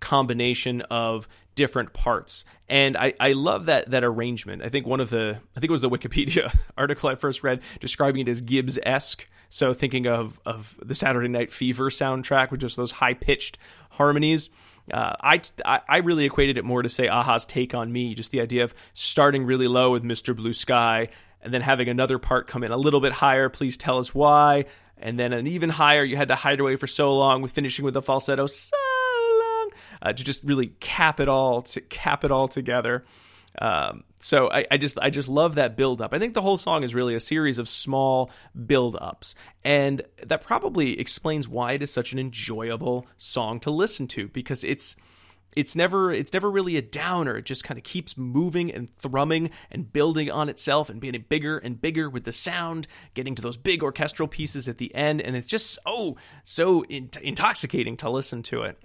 combination 0.00 0.80
of 0.82 1.28
different 1.58 1.92
parts. 1.92 2.44
And 2.68 2.96
I, 2.96 3.14
I 3.18 3.32
love 3.32 3.66
that 3.66 3.90
that 3.90 4.04
arrangement. 4.04 4.62
I 4.62 4.68
think 4.68 4.86
one 4.86 5.00
of 5.00 5.10
the 5.10 5.40
I 5.56 5.60
think 5.60 5.70
it 5.70 5.72
was 5.72 5.80
the 5.80 5.90
Wikipedia 5.90 6.56
article 6.78 7.08
I 7.08 7.16
first 7.16 7.42
read 7.42 7.60
describing 7.80 8.20
it 8.20 8.28
as 8.28 8.40
Gibbs 8.40 8.78
esque. 8.84 9.28
So 9.48 9.74
thinking 9.74 10.06
of 10.06 10.38
of 10.46 10.78
the 10.80 10.94
Saturday 10.94 11.26
Night 11.26 11.50
Fever 11.50 11.90
soundtrack 11.90 12.52
with 12.52 12.60
just 12.60 12.76
those 12.76 12.92
high 12.92 13.14
pitched 13.14 13.58
harmonies. 13.90 14.50
Uh, 14.92 15.14
I, 15.20 15.42
I 15.86 15.98
really 15.98 16.24
equated 16.24 16.56
it 16.56 16.64
more 16.64 16.80
to 16.80 16.88
say 16.88 17.08
a-ha's 17.08 17.44
take 17.44 17.74
on 17.74 17.92
me, 17.92 18.14
just 18.14 18.30
the 18.30 18.40
idea 18.40 18.64
of 18.64 18.72
starting 18.94 19.44
really 19.44 19.68
low 19.68 19.92
with 19.92 20.02
Mr. 20.02 20.34
Blue 20.34 20.54
Sky, 20.54 21.08
and 21.42 21.52
then 21.52 21.60
having 21.60 21.90
another 21.90 22.18
part 22.18 22.46
come 22.46 22.64
in 22.64 22.72
a 22.72 22.76
little 22.78 23.00
bit 23.00 23.12
higher. 23.12 23.50
Please 23.50 23.76
tell 23.76 23.98
us 23.98 24.14
why. 24.14 24.64
And 24.96 25.18
then 25.18 25.34
an 25.34 25.46
even 25.46 25.68
higher. 25.68 26.04
You 26.04 26.16
had 26.16 26.28
to 26.28 26.36
hide 26.36 26.58
away 26.58 26.76
for 26.76 26.86
so 26.86 27.12
long 27.12 27.42
with 27.42 27.52
finishing 27.52 27.84
with 27.84 27.92
the 27.92 28.00
falsetto 28.00 28.46
uh, 30.02 30.12
to 30.12 30.24
just 30.24 30.42
really 30.44 30.68
cap 30.80 31.20
it 31.20 31.28
all 31.28 31.62
to 31.62 31.80
cap 31.80 32.24
it 32.24 32.30
all 32.30 32.48
together. 32.48 33.04
Um, 33.60 34.04
so 34.20 34.50
I, 34.50 34.64
I, 34.70 34.76
just 34.76 34.98
I 35.00 35.10
just 35.10 35.28
love 35.28 35.56
that 35.56 35.76
build 35.76 36.00
up. 36.00 36.12
I 36.12 36.18
think 36.18 36.34
the 36.34 36.42
whole 36.42 36.58
song 36.58 36.84
is 36.84 36.94
really 36.94 37.14
a 37.14 37.20
series 37.20 37.58
of 37.58 37.68
small 37.68 38.30
build 38.66 38.96
ups, 39.00 39.34
and 39.64 40.02
that 40.24 40.42
probably 40.42 40.98
explains 40.98 41.48
why 41.48 41.72
it 41.72 41.82
is 41.82 41.92
such 41.92 42.12
an 42.12 42.18
enjoyable 42.18 43.06
song 43.16 43.60
to 43.60 43.70
listen 43.70 44.06
to 44.08 44.28
because 44.28 44.64
it's 44.64 44.96
it's 45.56 45.74
never 45.74 46.12
it's 46.12 46.32
never 46.32 46.50
really 46.50 46.76
a 46.76 46.82
downer. 46.82 47.36
It 47.36 47.44
just 47.44 47.64
kind 47.64 47.78
of 47.78 47.84
keeps 47.84 48.16
moving 48.16 48.72
and 48.72 48.94
thrumming 48.98 49.50
and 49.70 49.92
building 49.92 50.30
on 50.30 50.48
itself 50.48 50.90
and 50.90 51.00
being 51.00 51.24
bigger 51.28 51.58
and 51.58 51.80
bigger 51.80 52.10
with 52.10 52.24
the 52.24 52.32
sound, 52.32 52.86
getting 53.14 53.34
to 53.34 53.42
those 53.42 53.56
big 53.56 53.82
orchestral 53.82 54.28
pieces 54.28 54.68
at 54.68 54.78
the 54.78 54.94
end, 54.94 55.20
and 55.20 55.36
it's 55.36 55.46
just 55.46 55.78
so 55.84 56.16
so 56.44 56.84
in- 56.84 57.10
intoxicating 57.22 57.96
to 57.98 58.10
listen 58.10 58.42
to 58.44 58.62
it. 58.62 58.78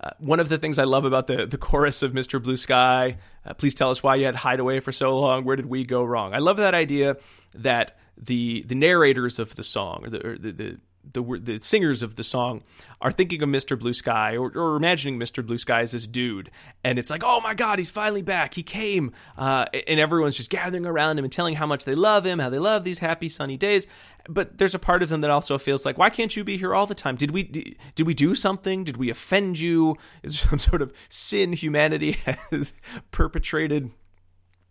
Uh, 0.00 0.10
one 0.18 0.40
of 0.40 0.48
the 0.48 0.58
things 0.58 0.78
I 0.78 0.84
love 0.84 1.04
about 1.04 1.26
the 1.26 1.46
the 1.46 1.58
chorus 1.58 2.02
of 2.02 2.12
Mr. 2.12 2.42
Blue 2.42 2.56
Sky, 2.56 3.18
uh, 3.46 3.54
please 3.54 3.74
tell 3.74 3.90
us 3.90 4.02
why 4.02 4.16
you 4.16 4.26
had 4.26 4.36
Hideaway 4.36 4.80
for 4.80 4.92
so 4.92 5.18
long. 5.18 5.44
Where 5.44 5.56
did 5.56 5.66
we 5.66 5.84
go 5.84 6.04
wrong? 6.04 6.34
I 6.34 6.38
love 6.38 6.56
that 6.58 6.74
idea 6.74 7.16
that 7.54 7.96
the 8.16 8.62
the 8.62 8.74
narrators 8.74 9.38
of 9.38 9.56
the 9.56 9.62
song, 9.62 10.04
or 10.04 10.10
the, 10.10 10.26
or 10.26 10.38
the, 10.38 10.52
the 10.52 10.78
the 11.12 11.40
the 11.42 11.60
singers 11.60 12.02
of 12.02 12.16
the 12.16 12.24
song 12.24 12.62
are 13.00 13.12
thinking 13.12 13.42
of 13.42 13.48
Mr. 13.48 13.78
Blue 13.78 13.92
Sky 13.92 14.36
or, 14.36 14.50
or, 14.56 14.76
imagining 14.76 15.18
Mr. 15.18 15.44
Blue 15.44 15.58
Sky 15.58 15.80
as 15.80 15.92
this 15.92 16.06
dude, 16.06 16.50
and 16.82 16.98
it's 16.98 17.10
like, 17.10 17.22
oh 17.24 17.40
my 17.42 17.54
God, 17.54 17.78
he's 17.78 17.90
finally 17.90 18.22
back. 18.22 18.54
He 18.54 18.62
came, 18.62 19.12
uh, 19.36 19.66
and 19.86 20.00
everyone's 20.00 20.36
just 20.36 20.50
gathering 20.50 20.86
around 20.86 21.18
him 21.18 21.24
and 21.24 21.32
telling 21.32 21.56
how 21.56 21.66
much 21.66 21.84
they 21.84 21.94
love 21.94 22.24
him, 22.24 22.38
how 22.38 22.48
they 22.48 22.58
love 22.58 22.84
these 22.84 22.98
happy 22.98 23.28
sunny 23.28 23.56
days. 23.56 23.86
But 24.28 24.58
there's 24.58 24.74
a 24.74 24.78
part 24.78 25.02
of 25.02 25.08
them 25.08 25.20
that 25.20 25.30
also 25.30 25.58
feels 25.58 25.84
like, 25.84 25.98
why 25.98 26.10
can't 26.10 26.34
you 26.34 26.44
be 26.44 26.56
here 26.56 26.74
all 26.74 26.86
the 26.86 26.94
time? 26.94 27.16
Did 27.16 27.30
we 27.30 27.42
did 27.42 28.06
we 28.06 28.14
do 28.14 28.34
something? 28.34 28.84
Did 28.84 28.96
we 28.96 29.10
offend 29.10 29.58
you? 29.58 29.96
Is 30.22 30.38
some 30.50 30.58
sort 30.58 30.82
of 30.82 30.92
sin 31.08 31.52
humanity 31.52 32.12
has 32.50 32.72
perpetrated? 33.10 33.90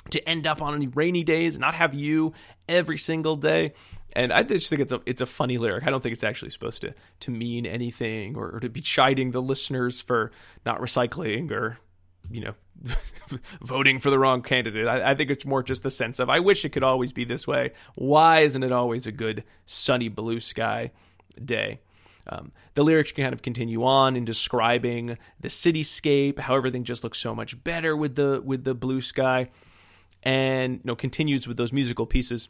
To 0.09 0.29
end 0.29 0.45
up 0.45 0.61
on 0.61 0.75
any 0.75 0.87
rainy 0.87 1.23
days 1.23 1.57
not 1.57 1.75
have 1.75 1.93
you 1.93 2.33
every 2.67 2.97
single 2.97 3.37
day, 3.37 3.73
and 4.11 4.33
I 4.33 4.43
just 4.43 4.69
think 4.69 4.81
it's 4.81 4.91
a 4.91 5.01
it's 5.05 5.21
a 5.21 5.25
funny 5.25 5.57
lyric. 5.57 5.87
I 5.87 5.91
don't 5.91 6.03
think 6.03 6.11
it's 6.11 6.25
actually 6.25 6.51
supposed 6.51 6.81
to 6.81 6.93
to 7.21 7.31
mean 7.31 7.65
anything 7.65 8.35
or, 8.35 8.55
or 8.55 8.59
to 8.59 8.67
be 8.67 8.81
chiding 8.81 9.31
the 9.31 9.41
listeners 9.41 10.01
for 10.01 10.31
not 10.65 10.81
recycling 10.81 11.51
or 11.51 11.77
you 12.29 12.41
know 12.41 12.53
voting 13.61 13.99
for 13.99 14.09
the 14.09 14.19
wrong 14.19 14.41
candidate. 14.41 14.87
I, 14.87 15.11
I, 15.11 15.15
think 15.15 15.29
it's 15.29 15.45
more 15.45 15.63
just 15.63 15.83
the 15.83 15.91
sense 15.91 16.19
of 16.19 16.29
I 16.29 16.39
wish 16.39 16.65
it 16.65 16.69
could 16.69 16.83
always 16.83 17.13
be 17.13 17.23
this 17.23 17.47
way. 17.47 17.71
Why 17.95 18.39
isn't 18.39 18.63
it 18.63 18.71
always 18.71 19.07
a 19.07 19.11
good 19.11 19.43
sunny 19.65 20.09
blue 20.09 20.39
sky 20.39 20.91
day? 21.43 21.79
Um, 22.27 22.51
the 22.73 22.83
lyrics 22.83 23.11
can 23.11 23.23
kind 23.23 23.33
of 23.33 23.41
continue 23.41 23.83
on 23.83 24.15
in 24.15 24.25
describing 24.25 25.17
the 25.39 25.49
cityscape, 25.49 26.39
how 26.39 26.55
everything 26.55 26.83
just 26.83 27.03
looks 27.03 27.19
so 27.19 27.35
much 27.35 27.61
better 27.63 27.95
with 27.95 28.15
the 28.15 28.41
with 28.43 28.63
the 28.63 28.73
blue 28.73 29.01
sky, 29.01 29.49
and 30.23 30.75
you 30.75 30.81
know 30.85 30.95
continues 30.95 31.47
with 31.47 31.57
those 31.57 31.73
musical 31.73 32.05
pieces 32.05 32.49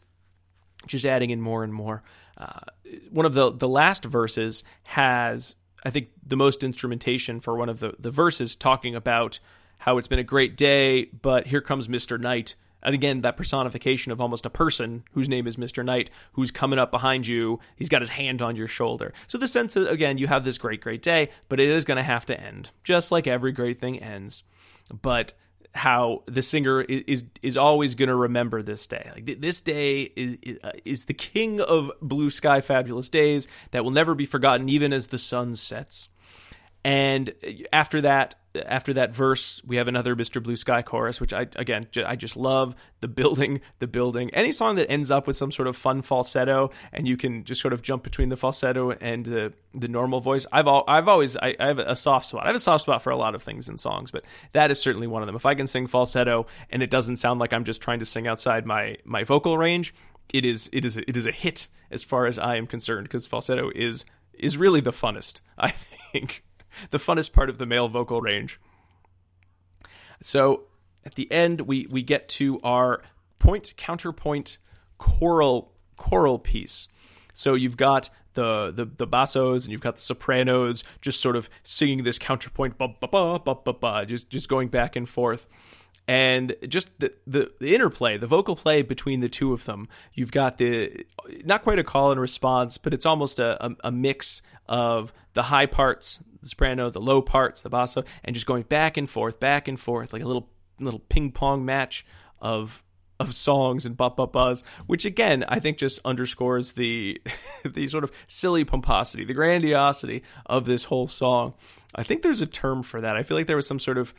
just 0.86 1.06
adding 1.06 1.30
in 1.30 1.42
more 1.42 1.64
and 1.64 1.74
more. 1.74 2.04
Uh, 2.38 2.60
one 3.10 3.26
of 3.26 3.34
the 3.34 3.52
the 3.52 3.68
last 3.68 4.06
verses 4.06 4.64
has, 4.84 5.56
I 5.84 5.90
think, 5.90 6.10
the 6.26 6.36
most 6.36 6.64
instrumentation 6.64 7.40
for 7.40 7.58
one 7.58 7.70
of 7.70 7.80
the 7.80 7.94
the 7.98 8.12
verses 8.12 8.56
talking 8.56 8.96
about 8.96 9.40
how 9.84 9.98
it's 9.98 10.08
been 10.08 10.18
a 10.18 10.24
great 10.24 10.56
day, 10.56 11.06
but 11.06 11.48
here 11.48 11.60
comes 11.60 11.90
Mister 11.90 12.18
Night. 12.18 12.56
And 12.82 12.96
again, 12.96 13.20
that 13.22 13.36
personification 13.36 14.14
of 14.14 14.22
almost 14.22 14.46
a 14.46 14.50
person 14.50 15.04
whose 15.12 15.28
name 15.28 15.46
is 15.46 15.58
Mr. 15.58 15.84
Night, 15.84 16.10
who's 16.34 16.52
coming 16.52 16.80
up 16.80 16.90
behind 16.90 17.28
you. 17.28 17.60
He's 17.76 17.90
got 17.90 18.02
his 18.02 18.10
hand 18.10 18.42
on 18.42 18.56
your 18.56 18.68
shoulder. 18.68 19.14
So, 19.28 19.38
the 19.38 19.48
sense 19.48 19.74
that, 19.74 19.90
again, 19.90 20.18
you 20.18 20.28
have 20.28 20.46
this 20.46 20.58
great, 20.58 20.80
great 20.80 21.02
day, 21.02 21.30
but 21.50 21.60
it 21.60 21.68
is 21.68 21.84
going 21.84 21.98
to 21.98 22.04
have 22.04 22.26
to 22.28 22.40
end, 22.40 22.72
just 22.84 23.12
like 23.12 23.28
every 23.28 23.52
great 23.52 23.82
thing 23.82 24.00
ends. 24.00 24.44
But 25.02 25.34
how 25.76 26.24
the 26.28 26.42
singer 26.42 26.82
is 26.82 27.02
is, 27.08 27.26
is 27.42 27.58
always 27.58 27.96
going 27.96 28.08
to 28.08 28.16
remember 28.16 28.62
this 28.62 28.88
day. 28.88 29.12
Like 29.14 29.42
this 29.42 29.60
day 29.60 30.04
is 30.16 30.38
is 30.86 31.06
the 31.06 31.14
king 31.14 31.60
of 31.60 31.92
blue 32.02 32.30
sky 32.30 32.62
fabulous 32.62 33.10
days 33.10 33.50
that 33.72 33.84
will 33.84 33.92
never 33.92 34.16
be 34.16 34.26
forgotten 34.26 34.70
even 34.70 34.94
as 34.94 35.08
the 35.08 35.18
sun 35.18 35.58
sets. 35.58 36.08
And 36.86 37.34
after 37.72 38.02
that, 38.02 38.36
after 38.56 38.94
that 38.94 39.14
verse, 39.14 39.62
we 39.66 39.78
have 39.78 39.88
another 39.88 40.16
Mr. 40.16 40.42
Blue 40.42 40.56
Sky 40.56 40.82
chorus, 40.82 41.20
which 41.20 41.34
I 41.34 41.48
again 41.56 41.88
I 42.06 42.16
just 42.16 42.38
love 42.38 42.76
the 43.00 43.08
building, 43.08 43.62
the 43.80 43.88
building. 43.88 44.30
Any 44.32 44.52
song 44.52 44.76
that 44.76 44.90
ends 44.92 45.10
up 45.10 45.26
with 45.26 45.36
some 45.36 45.52
sort 45.52 45.68
of 45.68 45.76
fun 45.76 46.02
falsetto, 46.02 46.72
and 46.92 47.08
you 47.08 47.18
can 47.18 47.44
just 47.44 47.62
sort 47.62 47.74
of 47.74 47.82
jump 47.82 48.04
between 48.04 48.30
the 48.30 48.38
falsetto 48.38 48.92
and 48.92 49.26
the 49.26 49.54
the 49.74 49.88
normal 49.88 50.22
voice. 50.22 50.46
I've 50.52 50.68
all, 50.68 50.84
I've 50.88 51.08
always 51.08 51.36
I, 51.38 51.56
I 51.60 51.68
have 51.68 51.80
a 51.80 51.96
soft 51.96 52.28
spot. 52.28 52.44
I 52.44 52.48
have 52.48 52.56
a 52.56 52.60
soft 52.60 52.84
spot 52.84 53.02
for 53.02 53.10
a 53.10 53.18
lot 53.18 53.34
of 53.34 53.42
things 53.42 53.70
in 53.70 53.78
songs, 53.78 54.12
but 54.12 54.24
that 54.52 54.70
is 54.70 54.80
certainly 54.80 55.08
one 55.08 55.24
of 55.24 55.26
them. 55.26 55.36
If 55.36 55.46
I 55.46 55.56
can 55.56 55.68
sing 55.68 55.88
falsetto 55.88 56.46
and 56.70 56.84
it 56.84 56.92
doesn't 56.92 57.18
sound 57.18 57.40
like 57.40 57.54
I'm 57.54 57.64
just 57.64 57.82
trying 57.82 58.00
to 58.00 58.06
sing 58.06 58.28
outside 58.28 58.66
my 58.66 58.98
my 59.04 59.24
vocal 59.24 59.58
range, 59.58 59.96
it 60.32 60.46
is 60.46 60.70
it 60.72 60.86
is 60.86 60.98
it 60.98 61.18
is 61.18 61.26
a 61.26 61.32
hit 61.32 61.68
as 61.90 62.04
far 62.04 62.28
as 62.28 62.38
I 62.38 62.58
am 62.58 62.68
concerned 62.68 63.06
because 63.06 63.26
falsetto 63.26 63.72
is 63.74 64.06
is 64.34 64.58
really 64.58 64.82
the 64.82 64.92
funnest. 64.92 65.42
I 65.58 65.70
think 66.12 66.44
the 66.90 66.98
funnest 66.98 67.34
part 67.34 67.50
of 67.50 67.58
the 67.58 67.66
male 67.66 67.88
vocal 67.88 68.22
range. 68.22 68.60
So 70.22 70.66
at 71.06 71.16
the 71.16 71.32
end, 71.32 71.62
we 71.62 71.88
we 71.90 72.02
get 72.02 72.28
to 72.30 72.60
our 72.64 73.02
point 73.40 73.74
counterpoint 73.78 74.58
choral 74.98 75.74
choral 75.98 76.40
piece. 76.40 76.88
So 77.34 77.56
you've 77.56 77.78
got 77.78 78.10
the 78.34 78.72
the 78.72 78.86
the 78.86 79.08
bassos 79.08 79.64
and 79.64 79.72
you've 79.72 79.82
got 79.82 79.96
the 79.96 80.02
sopranos 80.02 80.84
just 81.02 81.20
sort 81.20 81.36
of 81.36 81.50
singing 81.62 82.04
this 82.04 82.20
counterpoint, 82.20 82.78
ba 82.78 82.88
ba 82.88 83.08
ba 83.08 83.40
ba 83.40 83.56
ba 83.56 83.74
ba, 83.74 84.06
just 84.06 84.30
just 84.30 84.48
going 84.50 84.70
back 84.70 84.96
and 84.96 85.08
forth 85.08 85.48
and 86.08 86.56
just 86.68 86.90
the, 87.00 87.14
the, 87.26 87.52
the 87.60 87.74
interplay, 87.74 88.18
the 88.18 88.28
vocal 88.28 88.56
play 88.56 88.82
between 88.82 89.22
the 89.22 89.30
two 89.30 89.54
of 89.54 89.66
them. 89.66 89.88
You've 90.14 90.32
got 90.32 90.58
the 90.58 91.06
not 91.46 91.64
quite 91.64 91.80
a 91.80 91.84
call 91.84 92.12
and 92.12 92.20
response, 92.20 92.78
but 92.78 92.94
it's 92.94 93.06
almost 93.06 93.40
a, 93.40 93.64
a, 93.66 93.76
a 93.86 93.92
mix 93.92 94.42
of 94.68 95.14
the 95.34 95.44
high 95.44 95.66
parts, 95.66 96.20
the 96.42 96.50
soprano, 96.50 96.90
the 96.90 97.02
low 97.02 97.22
parts, 97.22 97.62
the 97.62 97.70
basso, 97.70 98.04
and 98.24 98.34
just 98.34 98.46
going 98.46 98.64
back 98.64 98.98
and 98.98 99.10
forth, 99.10 99.40
back 99.40 99.68
and 99.68 99.80
forth, 99.80 100.14
like 100.14 100.24
a 100.24 100.28
little 100.28 100.50
little 100.80 101.00
ping 101.00 101.32
pong 101.32 101.66
match 101.66 102.06
of 102.40 102.84
of 103.20 103.34
songs 103.34 103.86
and 103.86 103.96
bup 103.96 104.18
bup 104.18 104.34
buzz, 104.34 104.64
which 104.86 105.06
again 105.06 105.46
I 105.48 105.60
think 105.60 105.78
just 105.78 106.00
underscores 106.04 106.74
the 106.74 107.22
the 107.66 107.88
sort 107.88 108.04
of 108.04 108.12
silly 108.28 108.64
pomposity, 108.64 109.26
the 109.26 109.34
grandiosity 109.34 110.24
of 110.46 110.66
this 110.66 110.86
whole 110.86 111.08
song. 111.08 111.54
I 111.96 112.04
think 112.04 112.22
there's 112.22 112.42
a 112.42 112.46
term 112.46 112.84
for 112.84 113.02
that. 113.02 113.16
I 113.16 113.24
feel 113.24 113.38
like 113.38 113.48
there 113.48 113.56
was 113.56 113.68
some 113.68 113.80
sort 113.80 113.98
of 113.98 114.14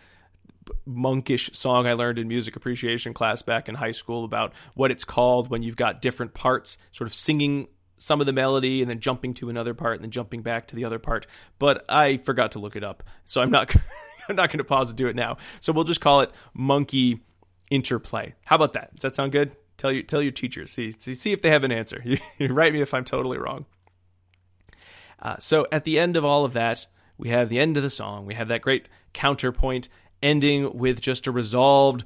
monkish 0.87 1.51
song 1.53 1.87
I 1.87 1.93
learned 1.93 2.19
in 2.19 2.29
music 2.29 2.57
appreciation 2.57 3.13
class 3.13 3.43
back 3.43 3.69
in 3.69 3.75
high 3.75 3.91
school 3.91 4.25
about 4.25 4.55
what 4.75 4.91
it's 4.91 5.05
called 5.05 5.51
when 5.51 5.63
you've 5.63 5.77
got 5.77 6.01
different 6.01 6.33
parts 6.33 6.79
sort 6.93 7.07
of 7.07 7.15
singing 7.15 7.69
some 7.97 8.21
of 8.21 8.27
the 8.27 8.33
melody 8.33 8.81
and 8.81 8.91
then 8.91 9.01
jumping 9.01 9.35
to 9.35 9.49
another 9.49 9.75
part 9.75 9.95
and 9.97 10.05
then 10.05 10.11
jumping 10.11 10.43
back 10.43 10.67
to 10.69 10.77
the 10.77 10.85
other 10.85 10.99
part. 10.99 11.27
But 11.59 11.85
I 11.89 12.17
forgot 12.19 12.53
to 12.53 12.59
look 12.59 12.77
it 12.77 12.85
up, 12.85 13.03
so 13.25 13.41
I'm 13.41 13.51
not 13.51 13.75
I'm 14.29 14.37
not 14.37 14.51
going 14.51 14.59
to 14.59 14.65
pause 14.65 14.89
to 14.89 14.95
do 14.95 15.07
it 15.07 15.17
now. 15.17 15.37
So 15.61 15.73
we'll 15.73 15.85
just 15.85 16.01
call 16.01 16.21
it 16.21 16.31
monkey 16.55 17.21
interplay. 17.71 18.35
How 18.47 18.57
about 18.57 18.73
that? 18.75 18.95
Does 18.95 19.03
that 19.03 19.15
sound 19.15 19.33
good? 19.33 19.57
Tell 19.77 19.93
you 19.93 20.03
tell 20.03 20.23
your 20.23 20.33
teachers. 20.33 20.73
See 20.73 20.91
see, 20.91 21.15
see 21.15 21.33
if 21.33 21.43
they 21.43 21.51
have 21.51 21.65
an 21.65 21.73
answer. 21.73 22.03
You, 22.05 22.19
you 22.39 22.49
write 22.49 22.73
me 22.73 22.81
if 22.81 22.95
I'm 22.95 23.05
totally 23.05 23.39
wrong. 23.39 23.67
Uh, 25.21 25.37
so 25.39 25.67
at 25.73 25.85
the 25.85 25.99
end 25.99 26.17
of 26.17 26.25
all 26.25 26.45
of 26.45 26.53
that, 26.53 26.87
we 27.17 27.31
have 27.31 27.49
the 27.49 27.59
end 27.59 27.77
of 27.77 27.83
the 27.83 27.91
song. 27.91 28.27
We 28.27 28.35
have 28.35 28.49
that 28.49 28.61
great 28.61 28.89
counterpoint 29.13 29.89
ending 30.23 30.77
with 30.77 31.01
just 31.01 31.27
a 31.27 31.31
resolved 31.31 32.05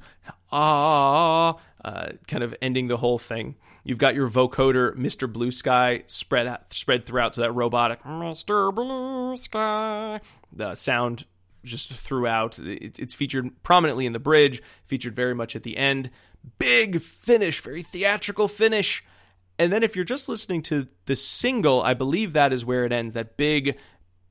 ah, 0.51 1.55
uh, 1.83 2.09
kind 2.27 2.43
of 2.43 2.55
ending 2.61 2.87
the 2.87 2.97
whole 2.97 3.19
thing. 3.19 3.55
You've 3.83 3.97
got 3.97 4.15
your 4.15 4.29
vocoder, 4.29 4.95
Mr. 4.95 5.31
Blue 5.31 5.51
Sky, 5.51 6.03
spread 6.07 6.47
out, 6.47 6.73
spread 6.73 7.05
throughout, 7.05 7.35
so 7.35 7.41
that 7.41 7.51
robotic 7.53 8.03
Mr. 8.03 8.73
Blue 8.73 9.37
Sky, 9.37 10.19
the 10.51 10.75
sound 10.75 11.25
just 11.63 11.91
throughout. 11.91 12.59
It's 12.61 13.13
featured 13.13 13.63
prominently 13.63 14.05
in 14.05 14.13
the 14.13 14.19
bridge, 14.19 14.61
featured 14.85 15.15
very 15.15 15.33
much 15.33 15.55
at 15.55 15.63
the 15.63 15.77
end. 15.77 16.09
Big 16.57 17.01
finish, 17.01 17.61
very 17.61 17.81
theatrical 17.81 18.47
finish. 18.47 19.03
And 19.57 19.73
then 19.73 19.83
if 19.83 19.95
you're 19.95 20.05
just 20.05 20.29
listening 20.29 20.61
to 20.63 20.87
the 21.05 21.15
single, 21.15 21.81
I 21.81 21.93
believe 21.93 22.33
that 22.33 22.53
is 22.53 22.63
where 22.63 22.85
it 22.85 22.93
ends. 22.93 23.13
That 23.13 23.35
big, 23.35 23.77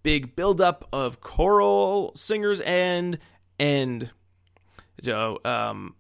big 0.03 0.35
buildup 0.37 0.89
of 0.93 1.21
choral 1.21 2.13
singers 2.15 2.61
and 2.63 3.19
end 3.59 4.11
so 5.03 5.39
um 5.45 5.95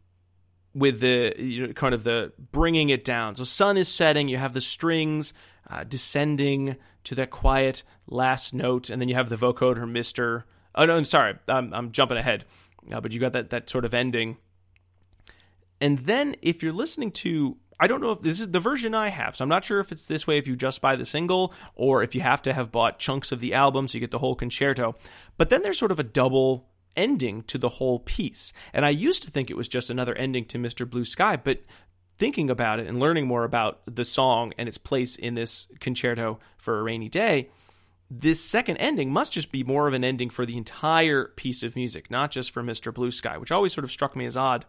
with 0.75 1.01
the 1.01 1.35
you 1.39 1.67
know, 1.67 1.73
kind 1.73 1.95
of 1.95 2.05
the 2.05 2.33
bringing 2.53 2.91
it 2.91 3.05
down. 3.05 3.35
So 3.35 3.45
sun 3.45 3.77
is 3.77 3.89
setting 3.89 4.29
you 4.29 4.37
have 4.37 4.53
the 4.53 4.61
strings 4.61 5.33
uh, 5.71 5.85
descending 5.85 6.77
to 7.05 7.15
that 7.15 7.31
quiet 7.31 7.83
last 8.07 8.55
note 8.55 8.91
and 8.91 9.01
then 9.01 9.09
you 9.09 9.15
have 9.15 9.29
the 9.29 9.37
vocoder 9.37 9.85
mr 9.85 10.45
oh 10.75 10.87
no 10.87 11.03
sorry 11.03 11.35
i'm, 11.47 11.75
I'm 11.75 11.93
jumping 11.93 12.17
ahead 12.17 12.45
uh, 12.93 13.01
but 13.01 13.13
you 13.13 13.21
got 13.21 13.33
that 13.33 13.51
that 13.51 13.69
sort 13.69 13.85
of 13.85 13.95
ending. 13.95 14.37
And 15.81 16.01
then 16.01 16.35
if 16.43 16.63
you're 16.63 16.73
listening 16.73 17.13
to 17.13 17.57
I 17.81 17.87
don't 17.87 18.01
know 18.01 18.11
if 18.11 18.23
this 18.23 18.41
is 18.41 18.51
the 18.51 18.59
version 18.59 18.93
I 18.93 19.09
have, 19.11 19.37
so 19.37 19.45
I'm 19.45 19.49
not 19.49 19.65
sure 19.65 19.79
if 19.79 19.93
it's 19.93 20.07
this 20.07 20.27
way 20.27 20.37
if 20.37 20.49
you 20.49 20.57
just 20.57 20.81
buy 20.81 20.97
the 20.97 21.05
single 21.05 21.55
or 21.77 22.03
if 22.03 22.15
you 22.15 22.21
have 22.23 22.43
to 22.43 22.53
have 22.53 22.73
bought 22.73 22.99
chunks 22.99 23.31
of 23.31 23.39
the 23.39 23.55
album 23.55 23.87
so 23.87 23.95
you 23.95 24.01
get 24.01 24.11
the 24.11 24.19
whole 24.19 24.35
concerto. 24.35 24.97
But 25.37 25.51
then 25.51 25.63
there's 25.63 25.79
sort 25.79 25.93
of 25.93 26.01
a 26.01 26.05
double 26.05 26.67
ending 26.99 27.43
to 27.45 27.57
the 27.57 27.69
whole 27.69 28.01
piece. 28.01 28.53
And 28.75 28.85
I 28.85 28.91
used 28.91 29.23
to 29.23 29.31
think 29.31 29.49
it 29.49 29.57
was 29.57 29.69
just 29.69 29.89
another 29.89 30.15
ending 30.15 30.45
to 30.47 30.59
Mr. 30.59 30.89
Blue 30.89 31.05
Sky, 31.05 31.37
but 31.37 31.63
thinking 32.19 32.51
about 32.51 32.81
it 32.81 32.87
and 32.87 33.01
learning 33.01 33.27
more 33.27 33.45
about 33.45 33.81
the 33.87 34.05
song 34.05 34.53
and 34.59 34.69
its 34.69 34.77
place 34.77 35.17
in 35.17 35.35
this 35.35 35.69
concerto 35.81 36.41
for 36.59 36.79
a 36.79 36.83
rainy 36.83 37.09
day, 37.09 37.49
this 38.11 38.43
second 38.43 38.79
ending 38.79 39.13
must 39.13 39.33
just 39.33 39.53
be 39.53 39.63
more 39.63 39.87
of 39.87 39.95
an 39.95 40.05
ending 40.05 40.31
for 40.31 40.45
the 40.45 40.57
entire 40.57 41.27
piece 41.37 41.63
of 41.63 41.77
music, 41.77 42.11
not 42.11 42.31
just 42.31 42.51
for 42.51 42.63
Mr. 42.63 42.93
Blue 42.93 43.11
Sky, 43.11 43.39
which 43.39 43.53
always 43.53 43.73
sort 43.73 43.85
of 43.85 43.93
struck 43.93 44.17
me 44.17 44.27
as 44.27 44.37
odd. 44.37 44.65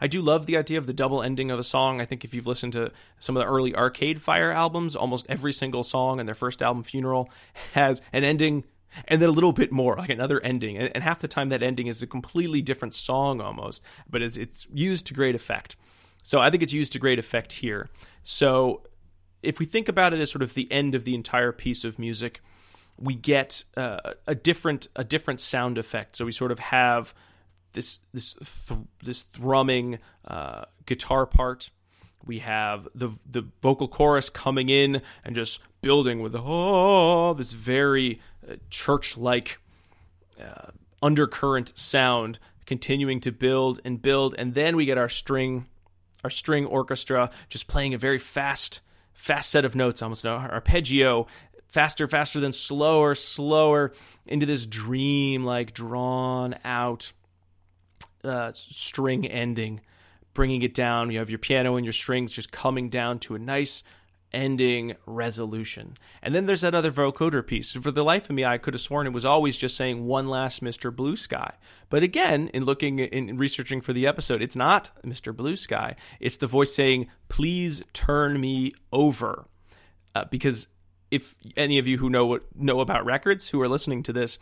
I 0.00 0.06
do 0.06 0.22
love 0.22 0.46
the 0.46 0.56
idea 0.56 0.78
of 0.78 0.86
the 0.86 0.92
double 0.92 1.22
ending 1.22 1.50
of 1.50 1.58
a 1.58 1.64
song. 1.64 2.00
I 2.00 2.04
think 2.04 2.24
if 2.24 2.34
you've 2.34 2.46
listened 2.46 2.72
to 2.72 2.90
some 3.20 3.36
of 3.36 3.40
the 3.40 3.46
early 3.46 3.76
Arcade 3.76 4.20
Fire 4.20 4.50
albums, 4.50 4.96
almost 4.96 5.26
every 5.28 5.52
single 5.52 5.84
song 5.84 6.18
in 6.18 6.26
their 6.26 6.34
first 6.34 6.62
album, 6.62 6.82
Funeral, 6.82 7.30
has 7.74 8.00
an 8.12 8.24
ending 8.24 8.64
and 9.06 9.22
then 9.22 9.28
a 9.28 9.32
little 9.32 9.52
bit 9.52 9.70
more, 9.70 9.96
like 9.96 10.10
another 10.10 10.40
ending. 10.40 10.76
And 10.76 11.02
half 11.02 11.20
the 11.20 11.28
time, 11.28 11.48
that 11.50 11.62
ending 11.62 11.86
is 11.86 12.02
a 12.02 12.06
completely 12.06 12.62
different 12.62 12.94
song 12.94 13.40
almost, 13.40 13.82
but 14.08 14.22
it's, 14.22 14.36
it's 14.36 14.66
used 14.72 15.06
to 15.06 15.14
great 15.14 15.34
effect. 15.34 15.76
So 16.22 16.40
I 16.40 16.50
think 16.50 16.62
it's 16.62 16.72
used 16.72 16.92
to 16.92 16.98
great 16.98 17.18
effect 17.18 17.52
here. 17.52 17.88
So 18.22 18.82
if 19.42 19.58
we 19.58 19.66
think 19.66 19.88
about 19.88 20.12
it 20.12 20.20
as 20.20 20.30
sort 20.30 20.42
of 20.42 20.54
the 20.54 20.70
end 20.72 20.94
of 20.94 21.04
the 21.04 21.14
entire 21.14 21.52
piece 21.52 21.84
of 21.84 21.98
music, 21.98 22.40
we 22.98 23.14
get 23.14 23.64
uh, 23.76 24.14
a 24.26 24.34
different 24.34 24.88
a 24.96 25.04
different 25.04 25.40
sound 25.40 25.78
effect. 25.78 26.16
So 26.16 26.24
we 26.24 26.32
sort 26.32 26.50
of 26.50 26.58
have 26.58 27.14
this 27.72 28.00
this 28.12 28.34
th- 28.34 28.80
this 29.02 29.22
thrumming 29.22 30.00
uh, 30.26 30.64
guitar 30.84 31.24
part. 31.24 31.70
We 32.28 32.38
have 32.40 32.86
the 32.94 33.10
the 33.28 33.46
vocal 33.62 33.88
chorus 33.88 34.30
coming 34.30 34.68
in 34.68 35.02
and 35.24 35.34
just 35.34 35.60
building 35.82 36.20
with 36.20 36.36
oh 36.36 37.34
this 37.34 37.52
very 37.52 38.20
uh, 38.48 38.56
church 38.70 39.16
like 39.16 39.58
uh, 40.40 40.70
undercurrent 41.02 41.76
sound, 41.76 42.38
continuing 42.66 43.20
to 43.20 43.32
build 43.32 43.80
and 43.84 44.00
build, 44.00 44.34
and 44.38 44.54
then 44.54 44.76
we 44.76 44.84
get 44.84 44.98
our 44.98 45.08
string 45.08 45.66
our 46.22 46.30
string 46.30 46.66
orchestra 46.66 47.30
just 47.48 47.66
playing 47.66 47.94
a 47.94 47.98
very 47.98 48.18
fast 48.18 48.80
fast 49.12 49.50
set 49.50 49.64
of 49.64 49.74
notes, 49.74 50.02
almost 50.02 50.24
an 50.24 50.30
arpeggio, 50.30 51.26
faster 51.66 52.06
faster 52.06 52.40
than 52.40 52.52
slower 52.52 53.14
slower 53.14 53.92
into 54.26 54.46
this 54.46 54.66
dream 54.66 55.44
like 55.44 55.72
drawn 55.72 56.54
out 56.64 57.12
uh, 58.24 58.52
string 58.52 59.26
ending, 59.26 59.80
bringing 60.34 60.62
it 60.62 60.74
down. 60.74 61.10
You 61.10 61.18
have 61.18 61.30
your 61.30 61.38
piano 61.38 61.76
and 61.76 61.84
your 61.84 61.92
strings 61.92 62.32
just 62.32 62.52
coming 62.52 62.88
down 62.88 63.18
to 63.20 63.34
a 63.34 63.38
nice 63.38 63.82
ending 64.32 64.94
resolution. 65.06 65.96
And 66.22 66.34
then 66.34 66.46
there's 66.46 66.60
that 66.60 66.74
other 66.74 66.92
vocoder 66.92 67.46
piece. 67.46 67.72
For 67.72 67.90
the 67.90 68.04
life 68.04 68.28
of 68.28 68.36
me, 68.36 68.44
I 68.44 68.58
could 68.58 68.74
have 68.74 68.80
sworn 68.80 69.06
it 69.06 69.12
was 69.12 69.24
always 69.24 69.56
just 69.56 69.76
saying 69.76 70.06
one 70.06 70.28
last 70.28 70.62
Mr. 70.62 70.94
Blue 70.94 71.16
Sky. 71.16 71.54
But 71.88 72.02
again, 72.02 72.48
in 72.48 72.64
looking 72.64 72.98
in 72.98 73.36
researching 73.36 73.80
for 73.80 73.92
the 73.92 74.06
episode, 74.06 74.42
it's 74.42 74.56
not 74.56 74.90
Mr. 75.04 75.34
Blue 75.34 75.56
Sky. 75.56 75.96
It's 76.20 76.36
the 76.36 76.46
voice 76.46 76.74
saying, 76.74 77.08
"Please 77.28 77.82
turn 77.92 78.40
me 78.40 78.74
over," 78.92 79.46
uh, 80.14 80.24
because 80.26 80.68
if 81.10 81.36
any 81.56 81.78
of 81.78 81.86
you 81.86 81.98
who 81.98 82.10
know 82.10 82.26
what 82.26 82.44
know 82.54 82.80
about 82.80 83.04
records 83.04 83.48
who 83.48 83.60
are 83.62 83.68
listening 83.68 84.02
to 84.02 84.12
this 84.12 84.38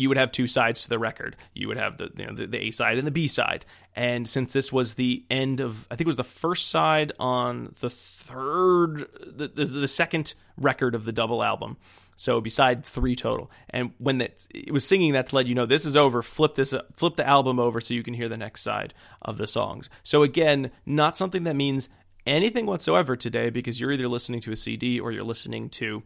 you 0.00 0.08
would 0.08 0.18
have 0.18 0.32
two 0.32 0.46
sides 0.46 0.82
to 0.82 0.88
the 0.88 0.98
record. 0.98 1.36
You 1.54 1.68
would 1.68 1.76
have 1.76 1.98
the 1.98 2.10
you 2.16 2.26
know 2.26 2.34
the, 2.34 2.46
the, 2.46 2.62
A 2.62 2.70
side 2.70 2.98
and 2.98 3.06
the 3.06 3.12
B 3.12 3.26
side. 3.26 3.64
And 3.94 4.28
since 4.28 4.52
this 4.52 4.72
was 4.72 4.94
the 4.94 5.24
end 5.30 5.60
of, 5.60 5.86
I 5.90 5.96
think 5.96 6.06
it 6.06 6.06
was 6.06 6.16
the 6.16 6.24
first 6.24 6.68
side 6.68 7.12
on 7.18 7.74
the 7.80 7.90
third, 7.90 9.08
the, 9.26 9.48
the, 9.48 9.64
the 9.64 9.88
second 9.88 10.34
record 10.56 10.94
of 10.94 11.04
the 11.04 11.12
double 11.12 11.42
album. 11.42 11.76
So 12.14 12.40
beside 12.40 12.84
three 12.84 13.16
total. 13.16 13.50
And 13.70 13.92
when 13.98 14.18
that 14.18 14.46
it 14.54 14.72
was 14.72 14.86
singing 14.86 15.12
that 15.12 15.28
to 15.28 15.36
let 15.36 15.46
you 15.46 15.54
know 15.54 15.66
this 15.66 15.86
is 15.86 15.96
over, 15.96 16.22
flip 16.22 16.54
this 16.54 16.74
flip 16.96 17.16
the 17.16 17.26
album 17.26 17.58
over 17.58 17.80
so 17.80 17.94
you 17.94 18.02
can 18.02 18.14
hear 18.14 18.28
the 18.28 18.36
next 18.36 18.62
side 18.62 18.94
of 19.22 19.38
the 19.38 19.46
songs. 19.46 19.90
So 20.02 20.22
again, 20.22 20.70
not 20.86 21.16
something 21.16 21.44
that 21.44 21.56
means 21.56 21.88
anything 22.26 22.66
whatsoever 22.66 23.16
today 23.16 23.50
because 23.50 23.80
you're 23.80 23.92
either 23.92 24.08
listening 24.08 24.40
to 24.42 24.52
a 24.52 24.56
CD 24.56 25.00
or 25.00 25.12
you're 25.12 25.24
listening 25.24 25.70
to 25.70 26.02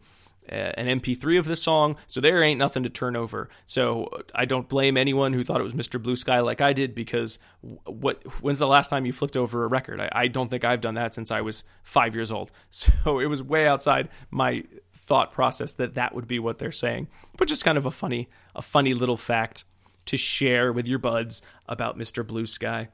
Uh, 0.51 0.71
an 0.77 0.99
MP3 0.99 1.39
of 1.39 1.45
this 1.45 1.63
song, 1.63 1.95
so 2.05 2.21
there 2.21 2.43
ain't 2.43 2.59
nothing 2.59 2.83
to 2.83 2.89
turn 2.89 3.15
over. 3.15 3.49
So 3.65 4.05
uh, 4.05 4.21
I 4.35 4.45
don't 4.45 4.69
blame 4.69 4.95
anyone 4.95 5.33
who 5.33 5.43
thought 5.43 5.59
it 5.59 5.63
was 5.63 5.73
Mr. 5.73 6.01
Blue 6.01 6.15
Sky 6.15 6.39
like 6.39 6.61
I 6.61 6.71
did 6.71 6.93
because 6.93 7.39
what 7.61 8.21
when's 8.41 8.59
the 8.59 8.67
last 8.67 8.89
time 8.89 9.05
you 9.05 9.13
flipped 9.13 9.35
over 9.35 9.63
a 9.63 9.67
record? 9.67 9.99
I, 9.99 10.09
I 10.11 10.27
don't 10.27 10.49
think 10.49 10.63
I've 10.63 10.81
done 10.81 10.95
that 10.95 11.15
since 11.15 11.31
I 11.31 11.41
was 11.41 11.63
five 11.83 12.13
years 12.13 12.31
old. 12.31 12.51
So 12.69 13.19
it 13.19 13.25
was 13.25 13.41
way 13.41 13.67
outside 13.67 14.09
my 14.29 14.63
thought 14.93 15.31
process 15.31 15.73
that 15.75 15.95
that 15.95 16.13
would 16.13 16.27
be 16.27 16.39
what 16.39 16.57
they're 16.57 16.71
saying. 16.71 17.07
But 17.37 17.47
just 17.47 17.63
kind 17.63 17.77
of 17.77 17.85
a 17.85 17.91
funny 17.91 18.29
a 18.53 18.61
funny 18.61 18.93
little 18.93 19.17
fact 19.17 19.65
to 20.05 20.17
share 20.17 20.71
with 20.71 20.87
your 20.87 20.99
buds 20.99 21.41
about 21.67 21.97
Mr. 21.97 22.25
Blue 22.25 22.45
Sky. 22.45 22.89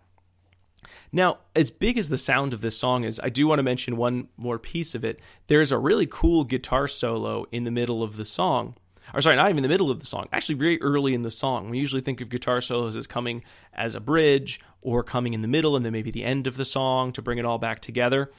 Now, 1.11 1.39
as 1.55 1.71
big 1.71 1.97
as 1.97 2.09
the 2.09 2.17
sound 2.17 2.53
of 2.53 2.61
this 2.61 2.77
song 2.77 3.03
is, 3.03 3.19
I 3.23 3.29
do 3.29 3.47
want 3.47 3.59
to 3.59 3.63
mention 3.63 3.97
one 3.97 4.29
more 4.37 4.57
piece 4.57 4.95
of 4.95 5.03
it. 5.03 5.19
There's 5.47 5.71
a 5.71 5.77
really 5.77 6.07
cool 6.09 6.43
guitar 6.43 6.87
solo 6.87 7.45
in 7.51 7.63
the 7.63 7.71
middle 7.71 8.01
of 8.01 8.17
the 8.17 8.25
song. 8.25 8.75
Or 9.13 9.21
sorry, 9.21 9.35
not 9.35 9.49
even 9.49 9.63
the 9.63 9.69
middle 9.69 9.91
of 9.91 9.99
the 9.99 10.05
song. 10.05 10.27
Actually, 10.31 10.55
very 10.55 10.81
early 10.81 11.13
in 11.13 11.23
the 11.23 11.31
song. 11.31 11.69
We 11.69 11.79
usually 11.79 12.01
think 12.01 12.21
of 12.21 12.29
guitar 12.29 12.61
solos 12.61 12.95
as 12.95 13.07
coming 13.07 13.43
as 13.73 13.93
a 13.95 13.99
bridge 13.99 14.61
or 14.81 15.03
coming 15.03 15.33
in 15.33 15.41
the 15.41 15.47
middle 15.47 15.75
and 15.75 15.85
then 15.85 15.93
maybe 15.93 16.11
the 16.11 16.23
end 16.23 16.47
of 16.47 16.55
the 16.55 16.65
song 16.65 17.11
to 17.13 17.21
bring 17.21 17.37
it 17.37 17.45
all 17.45 17.57
back 17.57 17.81
together. 17.81 18.31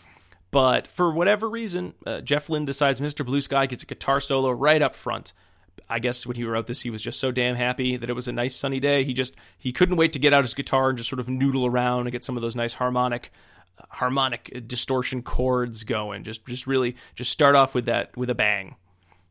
But 0.50 0.87
for 0.87 1.12
whatever 1.12 1.48
reason, 1.48 1.94
uh, 2.07 2.20
Jeff 2.20 2.48
Lynne 2.48 2.66
decides 2.66 3.00
Mr. 3.00 3.24
Blue 3.24 3.40
Sky 3.40 3.66
gets 3.66 3.83
a 3.83 3.87
guitar 3.87 4.20
solo 4.20 4.50
right 4.50 4.83
up 4.83 4.94
front. 4.94 5.33
I 5.89 5.99
guess 5.99 6.27
when 6.27 6.37
he 6.37 6.45
wrote 6.45 6.67
this, 6.67 6.83
he 6.83 6.91
was 6.91 7.03
just 7.03 7.21
so 7.21 7.31
damn 7.31 7.57
happy 7.57 7.97
that 7.97 8.09
it 8.09 8.15
was 8.15 8.29
a 8.29 8.33
nice 8.33 8.57
sunny 8.57 8.81
day. 8.81 9.05
He 9.05 9.13
just 9.13 9.35
he 9.59 9.73
couldn't 9.73 9.97
wait 9.97 10.13
to 10.15 10.19
get 10.19 10.33
out 10.33 10.45
his 10.45 10.55
guitar 10.55 10.89
and 10.89 10.99
just 10.99 11.11
sort 11.11 11.21
of 11.21 11.29
noodle 11.29 11.67
around 11.67 12.03
and 12.03 12.13
get 12.13 12.25
some 12.25 12.37
of 12.37 12.43
those 12.43 12.57
nice 12.57 12.75
harmonic 12.75 13.31
uh, 13.79 13.85
harmonic 13.91 14.67
distortion 14.67 15.23
chords 15.23 15.85
going. 15.85 16.25
Just 16.25 16.47
just 16.47 16.67
really 16.67 16.97
just 17.15 17.31
start 17.31 17.55
off 17.55 17.75
with 17.75 17.87
that 17.87 18.17
with 18.17 18.31
a 18.31 18.35
bang. 18.35 18.77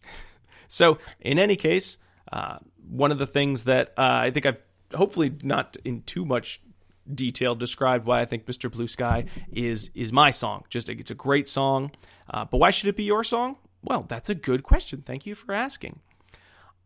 so 0.68 0.98
in 1.20 1.40
any 1.40 1.56
case, 1.56 1.98
uh, 2.32 2.58
one 2.90 3.12
of 3.12 3.18
the 3.18 3.28
things 3.28 3.64
that 3.64 3.90
uh, 3.98 4.22
I 4.24 4.32
think 4.32 4.46
I've 4.46 4.62
hopefully 4.94 5.34
not 5.44 5.78
in 5.84 6.02
too 6.04 6.26
much 6.26 6.62
detail 7.12 7.56
described 7.56 8.06
why 8.06 8.22
I 8.22 8.26
think 8.26 8.46
Mr. 8.46 8.72
Blue 8.72 8.88
Sky 8.88 9.26
is 9.52 9.90
is 9.96 10.12
my 10.12 10.32
song. 10.32 10.64
Just 10.70 10.90
it's 10.90 11.12
a 11.12 11.16
great 11.16 11.48
song, 11.48 11.92
uh, 12.30 12.46
but 12.46 12.58
why 12.58 12.72
should 12.72 12.90
it 12.90 12.96
be 12.96 13.04
your 13.04 13.24
song? 13.24 13.58
Well, 13.84 14.06
that's 14.08 14.30
a 14.30 14.36
good 14.36 14.64
question. 14.64 15.02
Thank 15.02 15.26
you 15.26 15.34
for 15.34 15.54
asking. 15.54 16.02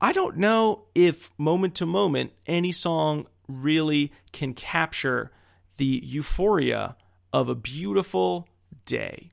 I 0.02 0.12
don't 0.12 0.38
know 0.38 0.86
if 0.94 1.32
moment 1.38 1.76
to 1.76 1.86
moment 1.86 2.34
any 2.46 2.72
song 2.72 3.28
really 3.48 4.12
can 4.32 4.54
capture 4.54 5.32
the 5.78 6.02
euphoria 6.04 6.96
of 7.32 7.50
a 7.50 7.56
beautiful 7.56 8.48
day. 8.86 9.32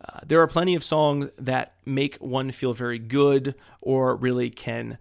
Uh, 0.00 0.20
there 0.26 0.40
are 0.40 0.46
plenty 0.46 0.74
of 0.74 0.84
songs 0.84 1.30
that 1.38 1.74
make 1.84 2.16
one 2.16 2.50
feel 2.50 2.72
very 2.72 2.98
good 2.98 3.54
or 3.80 4.14
really 4.16 4.50
can 4.50 4.98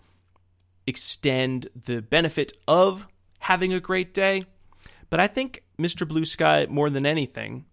extend 0.87 1.69
the 1.75 2.01
benefit 2.01 2.53
of 2.67 3.07
having 3.39 3.73
a 3.73 3.79
great 3.79 4.13
day. 4.13 4.45
But 5.09 5.19
I 5.19 5.27
think 5.27 5.63
Mr. 5.77 6.07
Blue 6.07 6.25
Sky, 6.25 6.65
more 6.69 6.89
than 6.89 7.05
anything, 7.05 7.65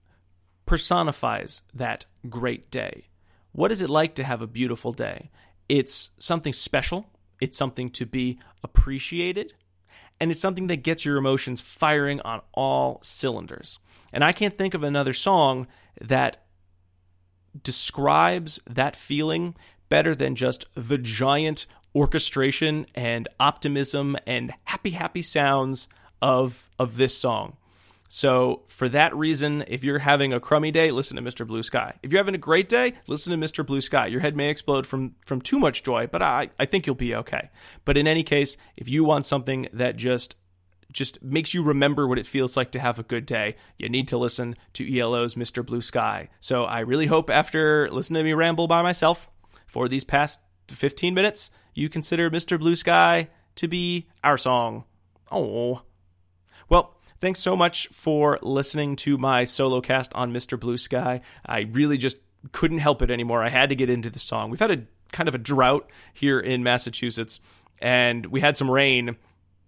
personifies 0.66 1.62
that 1.74 2.04
great 2.28 2.70
day. 2.70 3.08
What 3.52 3.72
is 3.72 3.82
it 3.82 3.90
like 3.90 4.14
to 4.16 4.24
have 4.24 4.42
a 4.42 4.46
beautiful 4.46 4.92
day? 4.92 5.30
It's 5.68 6.10
something 6.18 6.52
special. 6.52 7.06
It's 7.42 7.58
something 7.58 7.90
to 7.90 8.06
be 8.06 8.38
appreciated, 8.62 9.52
and 10.20 10.30
it's 10.30 10.38
something 10.38 10.68
that 10.68 10.84
gets 10.84 11.04
your 11.04 11.16
emotions 11.16 11.60
firing 11.60 12.20
on 12.20 12.40
all 12.54 13.00
cylinders. 13.02 13.80
And 14.12 14.22
I 14.22 14.30
can't 14.30 14.56
think 14.56 14.74
of 14.74 14.84
another 14.84 15.12
song 15.12 15.66
that 16.00 16.44
describes 17.60 18.60
that 18.70 18.94
feeling 18.94 19.56
better 19.88 20.14
than 20.14 20.36
just 20.36 20.66
the 20.74 20.98
giant 20.98 21.66
orchestration 21.96 22.86
and 22.94 23.26
optimism 23.40 24.16
and 24.24 24.54
happy 24.66 24.90
happy 24.90 25.22
sounds 25.22 25.88
of 26.22 26.70
of 26.78 26.96
this 26.96 27.18
song. 27.18 27.56
So, 28.14 28.64
for 28.66 28.90
that 28.90 29.16
reason, 29.16 29.64
if 29.68 29.82
you're 29.82 30.00
having 30.00 30.34
a 30.34 30.38
crummy 30.38 30.70
day, 30.70 30.90
listen 30.90 31.16
to 31.16 31.22
Mr. 31.22 31.46
Blue 31.46 31.62
Sky. 31.62 31.94
If 32.02 32.12
you're 32.12 32.20
having 32.20 32.34
a 32.34 32.38
great 32.38 32.68
day, 32.68 32.92
listen 33.06 33.30
to 33.30 33.42
Mr. 33.42 33.64
Blue 33.64 33.80
Sky. 33.80 34.06
Your 34.06 34.20
head 34.20 34.36
may 34.36 34.50
explode 34.50 34.86
from, 34.86 35.14
from 35.24 35.40
too 35.40 35.58
much 35.58 35.82
joy, 35.82 36.06
but 36.08 36.20
I, 36.20 36.50
I 36.60 36.66
think 36.66 36.86
you'll 36.86 36.94
be 36.94 37.14
okay. 37.14 37.48
But 37.86 37.96
in 37.96 38.06
any 38.06 38.22
case, 38.22 38.58
if 38.76 38.86
you 38.86 39.02
want 39.02 39.24
something 39.24 39.66
that 39.72 39.96
just 39.96 40.36
just 40.92 41.22
makes 41.22 41.54
you 41.54 41.62
remember 41.62 42.06
what 42.06 42.18
it 42.18 42.26
feels 42.26 42.54
like 42.54 42.70
to 42.72 42.80
have 42.80 42.98
a 42.98 43.02
good 43.02 43.24
day, 43.24 43.56
you 43.78 43.88
need 43.88 44.08
to 44.08 44.18
listen 44.18 44.56
to 44.74 44.98
ELO's 44.98 45.34
Mr. 45.34 45.64
Blue 45.64 45.80
Sky. 45.80 46.28
So 46.38 46.64
I 46.64 46.80
really 46.80 47.06
hope 47.06 47.30
after 47.30 47.90
listening 47.90 48.20
to 48.20 48.24
me 48.24 48.34
ramble 48.34 48.66
by 48.66 48.82
myself 48.82 49.30
for 49.66 49.88
these 49.88 50.04
past 50.04 50.38
15 50.68 51.14
minutes, 51.14 51.50
you 51.72 51.88
consider 51.88 52.30
Mr. 52.30 52.58
Blue 52.58 52.76
Sky 52.76 53.30
to 53.54 53.68
be 53.68 54.06
our 54.22 54.36
song. 54.36 54.84
Oh. 55.30 55.80
Thanks 57.22 57.38
so 57.38 57.54
much 57.54 57.86
for 57.92 58.40
listening 58.42 58.96
to 58.96 59.16
my 59.16 59.44
solo 59.44 59.80
cast 59.80 60.12
on 60.12 60.32
Mr. 60.32 60.58
Blue 60.58 60.76
Sky. 60.76 61.20
I 61.46 61.68
really 61.70 61.96
just 61.96 62.16
couldn't 62.50 62.78
help 62.78 63.00
it 63.00 63.12
anymore. 63.12 63.44
I 63.44 63.48
had 63.48 63.68
to 63.68 63.76
get 63.76 63.88
into 63.88 64.10
the 64.10 64.18
song. 64.18 64.50
We've 64.50 64.58
had 64.58 64.72
a 64.72 64.82
kind 65.12 65.28
of 65.28 65.34
a 65.36 65.38
drought 65.38 65.88
here 66.12 66.40
in 66.40 66.64
Massachusetts, 66.64 67.38
and 67.80 68.26
we 68.26 68.40
had 68.40 68.56
some 68.56 68.68
rain. 68.68 69.14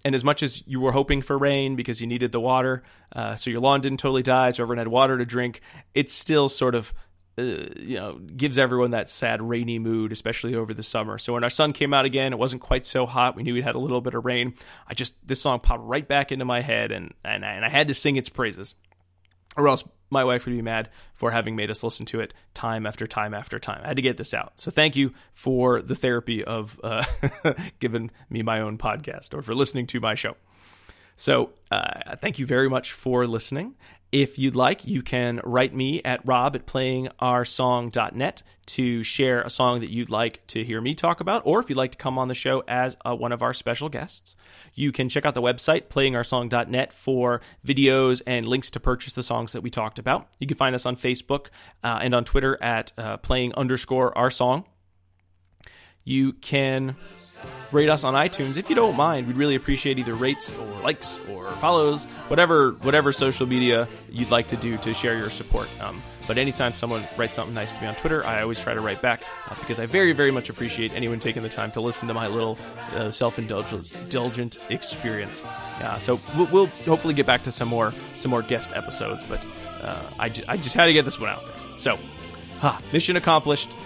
And 0.05 0.17
as 0.17 0.25
much 0.25 0.43
as 0.43 0.67
you 0.67 0.81
were 0.81 0.91
hoping 0.91 1.23
for 1.23 1.39
rain 1.39 1.77
because 1.77 2.01
you 2.01 2.09
needed 2.09 2.33
the 2.33 2.41
water, 2.41 2.83
uh, 3.15 3.37
so 3.37 3.51
your 3.51 3.61
lawn 3.61 3.81
didn't 3.81 4.01
totally 4.01 4.25
die, 4.25 4.51
so 4.51 4.65
everyone 4.65 4.79
had 4.79 4.89
water 4.89 5.17
to 5.17 5.25
drink, 5.25 5.61
it's 5.95 6.13
still 6.13 6.49
sort 6.49 6.75
of 6.75 6.93
uh, 7.37 7.43
you 7.77 7.97
know, 7.97 8.15
gives 8.15 8.59
everyone 8.59 8.93
that 8.93 9.11
sad 9.11 9.43
rainy 9.43 9.79
mood, 9.79 10.13
especially 10.13 10.55
over 10.55 10.73
the 10.73 10.83
summer. 10.83 11.19
So 11.19 11.33
when 11.33 11.43
our 11.43 11.51
sun 11.51 11.73
came 11.73 11.93
out 11.93 12.05
again, 12.05 12.33
it 12.33 12.39
wasn't 12.39 12.63
quite 12.63 12.87
so 12.87 13.07
hot. 13.07 13.35
We 13.35 13.43
knew 13.43 13.55
we'd 13.55 13.65
had 13.65 13.75
a 13.75 13.81
little 13.81 14.01
bit 14.01 14.15
of 14.15 14.25
rain. 14.25 14.55
I 14.87 14.95
just 14.95 15.15
this 15.27 15.41
song 15.41 15.61
popped 15.61 15.83
right 15.83 16.07
back 16.07 16.31
into 16.31 16.45
my 16.45 16.61
head, 16.61 16.93
and 16.93 17.13
and 17.25 17.45
and 17.45 17.65
I 17.65 17.69
had 17.69 17.89
to 17.89 17.95
sing 17.95 18.17
its 18.17 18.29
praises, 18.29 18.75
or 19.57 19.69
else 19.69 19.85
my 20.11 20.23
wife 20.23 20.47
would 20.47 20.55
be 20.55 20.63
mad 20.63 20.91
for 21.13 21.33
having 21.33 21.57
made 21.57 21.71
us 21.71 21.83
listen 21.83 22.07
to 22.07 22.21
it 22.21 22.33
time 22.55 22.87
after 22.87 23.07
time 23.07 23.35
after 23.35 23.59
time. 23.59 23.81
I 23.83 23.89
had 23.89 23.97
to 23.97 24.03
get 24.03 24.17
this 24.17 24.33
out. 24.33 24.61
So 24.61 24.71
thank 24.71 24.95
you 24.95 25.13
for 25.33 25.83
the 25.83 25.97
therapy 25.97 26.45
of 26.45 26.79
uh, 26.85 27.05
giving 27.81 28.13
me 28.31 28.43
my 28.43 28.61
own 28.61 28.79
podcast 28.79 29.35
or 29.35 29.43
for 29.43 29.55
listening 29.55 29.89
to 29.89 30.01
my 30.01 30.15
show. 30.15 30.37
So, 31.17 31.51
uh, 31.71 32.17
thank 32.17 32.39
you 32.39 32.47
very 32.47 32.69
much 32.69 32.93
for 32.93 33.27
listening. 33.27 33.75
If 34.15 34.39
you'd 34.39 34.55
like, 34.55 34.87
you 34.87 35.03
can 35.03 35.41
write 35.43 35.75
me 35.75 36.01
at 36.05 36.25
rob 36.25 36.55
at 36.55 36.67
playingoursong.net 36.67 38.43
to 38.67 39.03
share 39.03 39.43
a 39.43 39.51
song 39.51 39.81
that 39.81 39.91
you'd 39.91 40.09
like 40.09 40.47
to 40.47 40.63
hear 40.63 40.81
me 40.81 40.95
talk 40.95 41.19
about, 41.19 41.43
or 41.45 41.59
if 41.59 41.69
you'd 41.69 41.77
like 41.77 41.91
to 41.93 41.99
come 41.99 42.17
on 42.17 42.29
the 42.29 42.35
show 42.35 42.63
as 42.69 42.97
uh, 43.05 43.13
one 43.13 43.33
of 43.33 43.43
our 43.43 43.53
special 43.53 43.89
guests. 43.89 44.37
You 44.73 44.93
can 44.93 45.09
check 45.09 45.27
out 45.27 45.35
the 45.35 45.43
website, 45.43 45.89
playingoursong.net, 45.89 46.93
for 46.93 47.41
videos 47.67 48.23
and 48.25 48.47
links 48.47 48.71
to 48.71 48.79
purchase 48.79 49.15
the 49.15 49.25
songs 49.25 49.53
that 49.53 49.63
we 49.63 49.71
talked 49.71 49.99
about. 49.99 50.29
You 50.39 50.47
can 50.47 50.57
find 50.57 50.77
us 50.77 50.87
on 50.87 50.95
Facebook 50.95 51.47
uh, 51.83 51.99
and 52.01 52.15
on 52.15 52.25
Twitter 52.25 52.57
at 52.63 52.93
uh, 52.97 53.17
playing 53.17 53.53
underscore 53.57 54.17
our 54.17 54.31
song. 54.31 54.65
You 56.05 56.35
can 56.35 56.95
rate 57.73 57.89
us 57.89 58.05
on 58.05 58.15
iTunes 58.15 58.57
if 58.57 58.69
you 58.69 58.75
don't 58.75 58.97
mind. 58.97 59.27
We'd 59.27 59.37
really 59.37 59.55
appreciate 59.55 59.99
either 59.99 60.15
rates 60.15 60.53
or 60.53 60.67
likes 60.81 61.19
or 61.31 61.51
follows, 61.53 62.05
whatever 62.29 62.73
whatever 62.83 63.13
social 63.13 63.47
media 63.47 63.89
you'd 64.11 64.31
like 64.31 64.49
to 64.49 64.57
do 64.57 64.77
to 64.79 64.95
share 64.95 65.17
your 65.17 65.31
support. 65.31 65.69
Um, 65.81 66.03
but 66.27 66.39
anytime 66.39 66.73
someone 66.73 67.05
writes 67.17 67.35
something 67.35 67.55
nice 67.55 67.73
to 67.73 67.81
me 67.81 67.87
on 67.87 67.95
Twitter, 67.97 68.25
I 68.25 68.41
always 68.43 68.61
try 68.61 68.73
to 68.73 68.81
write 68.81 69.03
back 69.03 69.23
uh, 69.51 69.55
because 69.57 69.79
I 69.79 69.87
very 69.87 70.13
very 70.13 70.31
much 70.31 70.49
appreciate 70.51 70.95
anyone 70.95 71.21
taking 71.21 71.43
the 71.43 71.49
time 71.49 71.71
to 71.73 71.81
listen 71.81 72.09
to 72.09 72.15
my 72.15 72.29
little 72.29 72.59
uh, 72.93 73.11
self 73.11 73.39
indulgent 73.39 74.59
experience. 74.71 75.45
Uh, 75.45 75.99
so 75.99 76.21
we'll, 76.37 76.47
we'll, 76.47 76.67
hopefully 76.87 77.15
get 77.15 77.27
back 77.27 77.43
to 77.45 77.51
some 77.51 77.69
more 77.69 77.93
some 78.15 78.31
more 78.31 78.43
guest 78.43 78.71
episodes, 78.75 79.25
but 79.25 79.47
uh, 79.81 80.03
I, 80.19 80.33
I 80.49 80.57
just 80.57 80.75
had 80.75 80.87
to 80.87 80.93
get 80.93 81.05
this 81.05 81.19
one 81.19 81.31
out 81.31 81.45
there. 81.45 81.55
So. 81.77 81.99
Ha, 82.65 82.81
mission 82.95 83.17
accomplished. 83.17 83.77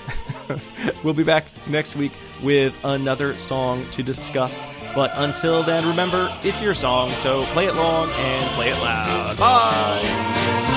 we'll 1.03 1.13
be 1.13 1.25
back 1.25 1.47
next 1.67 1.97
week 1.97 2.13
with 2.45 2.73
another 2.85 3.37
song 3.37 3.85
to 3.91 4.05
discuss. 4.05 4.69
But 4.95 5.11
until 5.17 5.65
then, 5.65 5.85
remember, 5.85 6.33
it's 6.45 6.63
your 6.63 6.75
song, 6.75 7.11
so 7.11 7.45
play 7.47 7.67
it 7.67 7.75
long 7.75 8.09
and 8.09 8.49
play 8.53 8.69
it 8.69 8.79
loud. 8.79 9.37
Bye! 9.37 10.68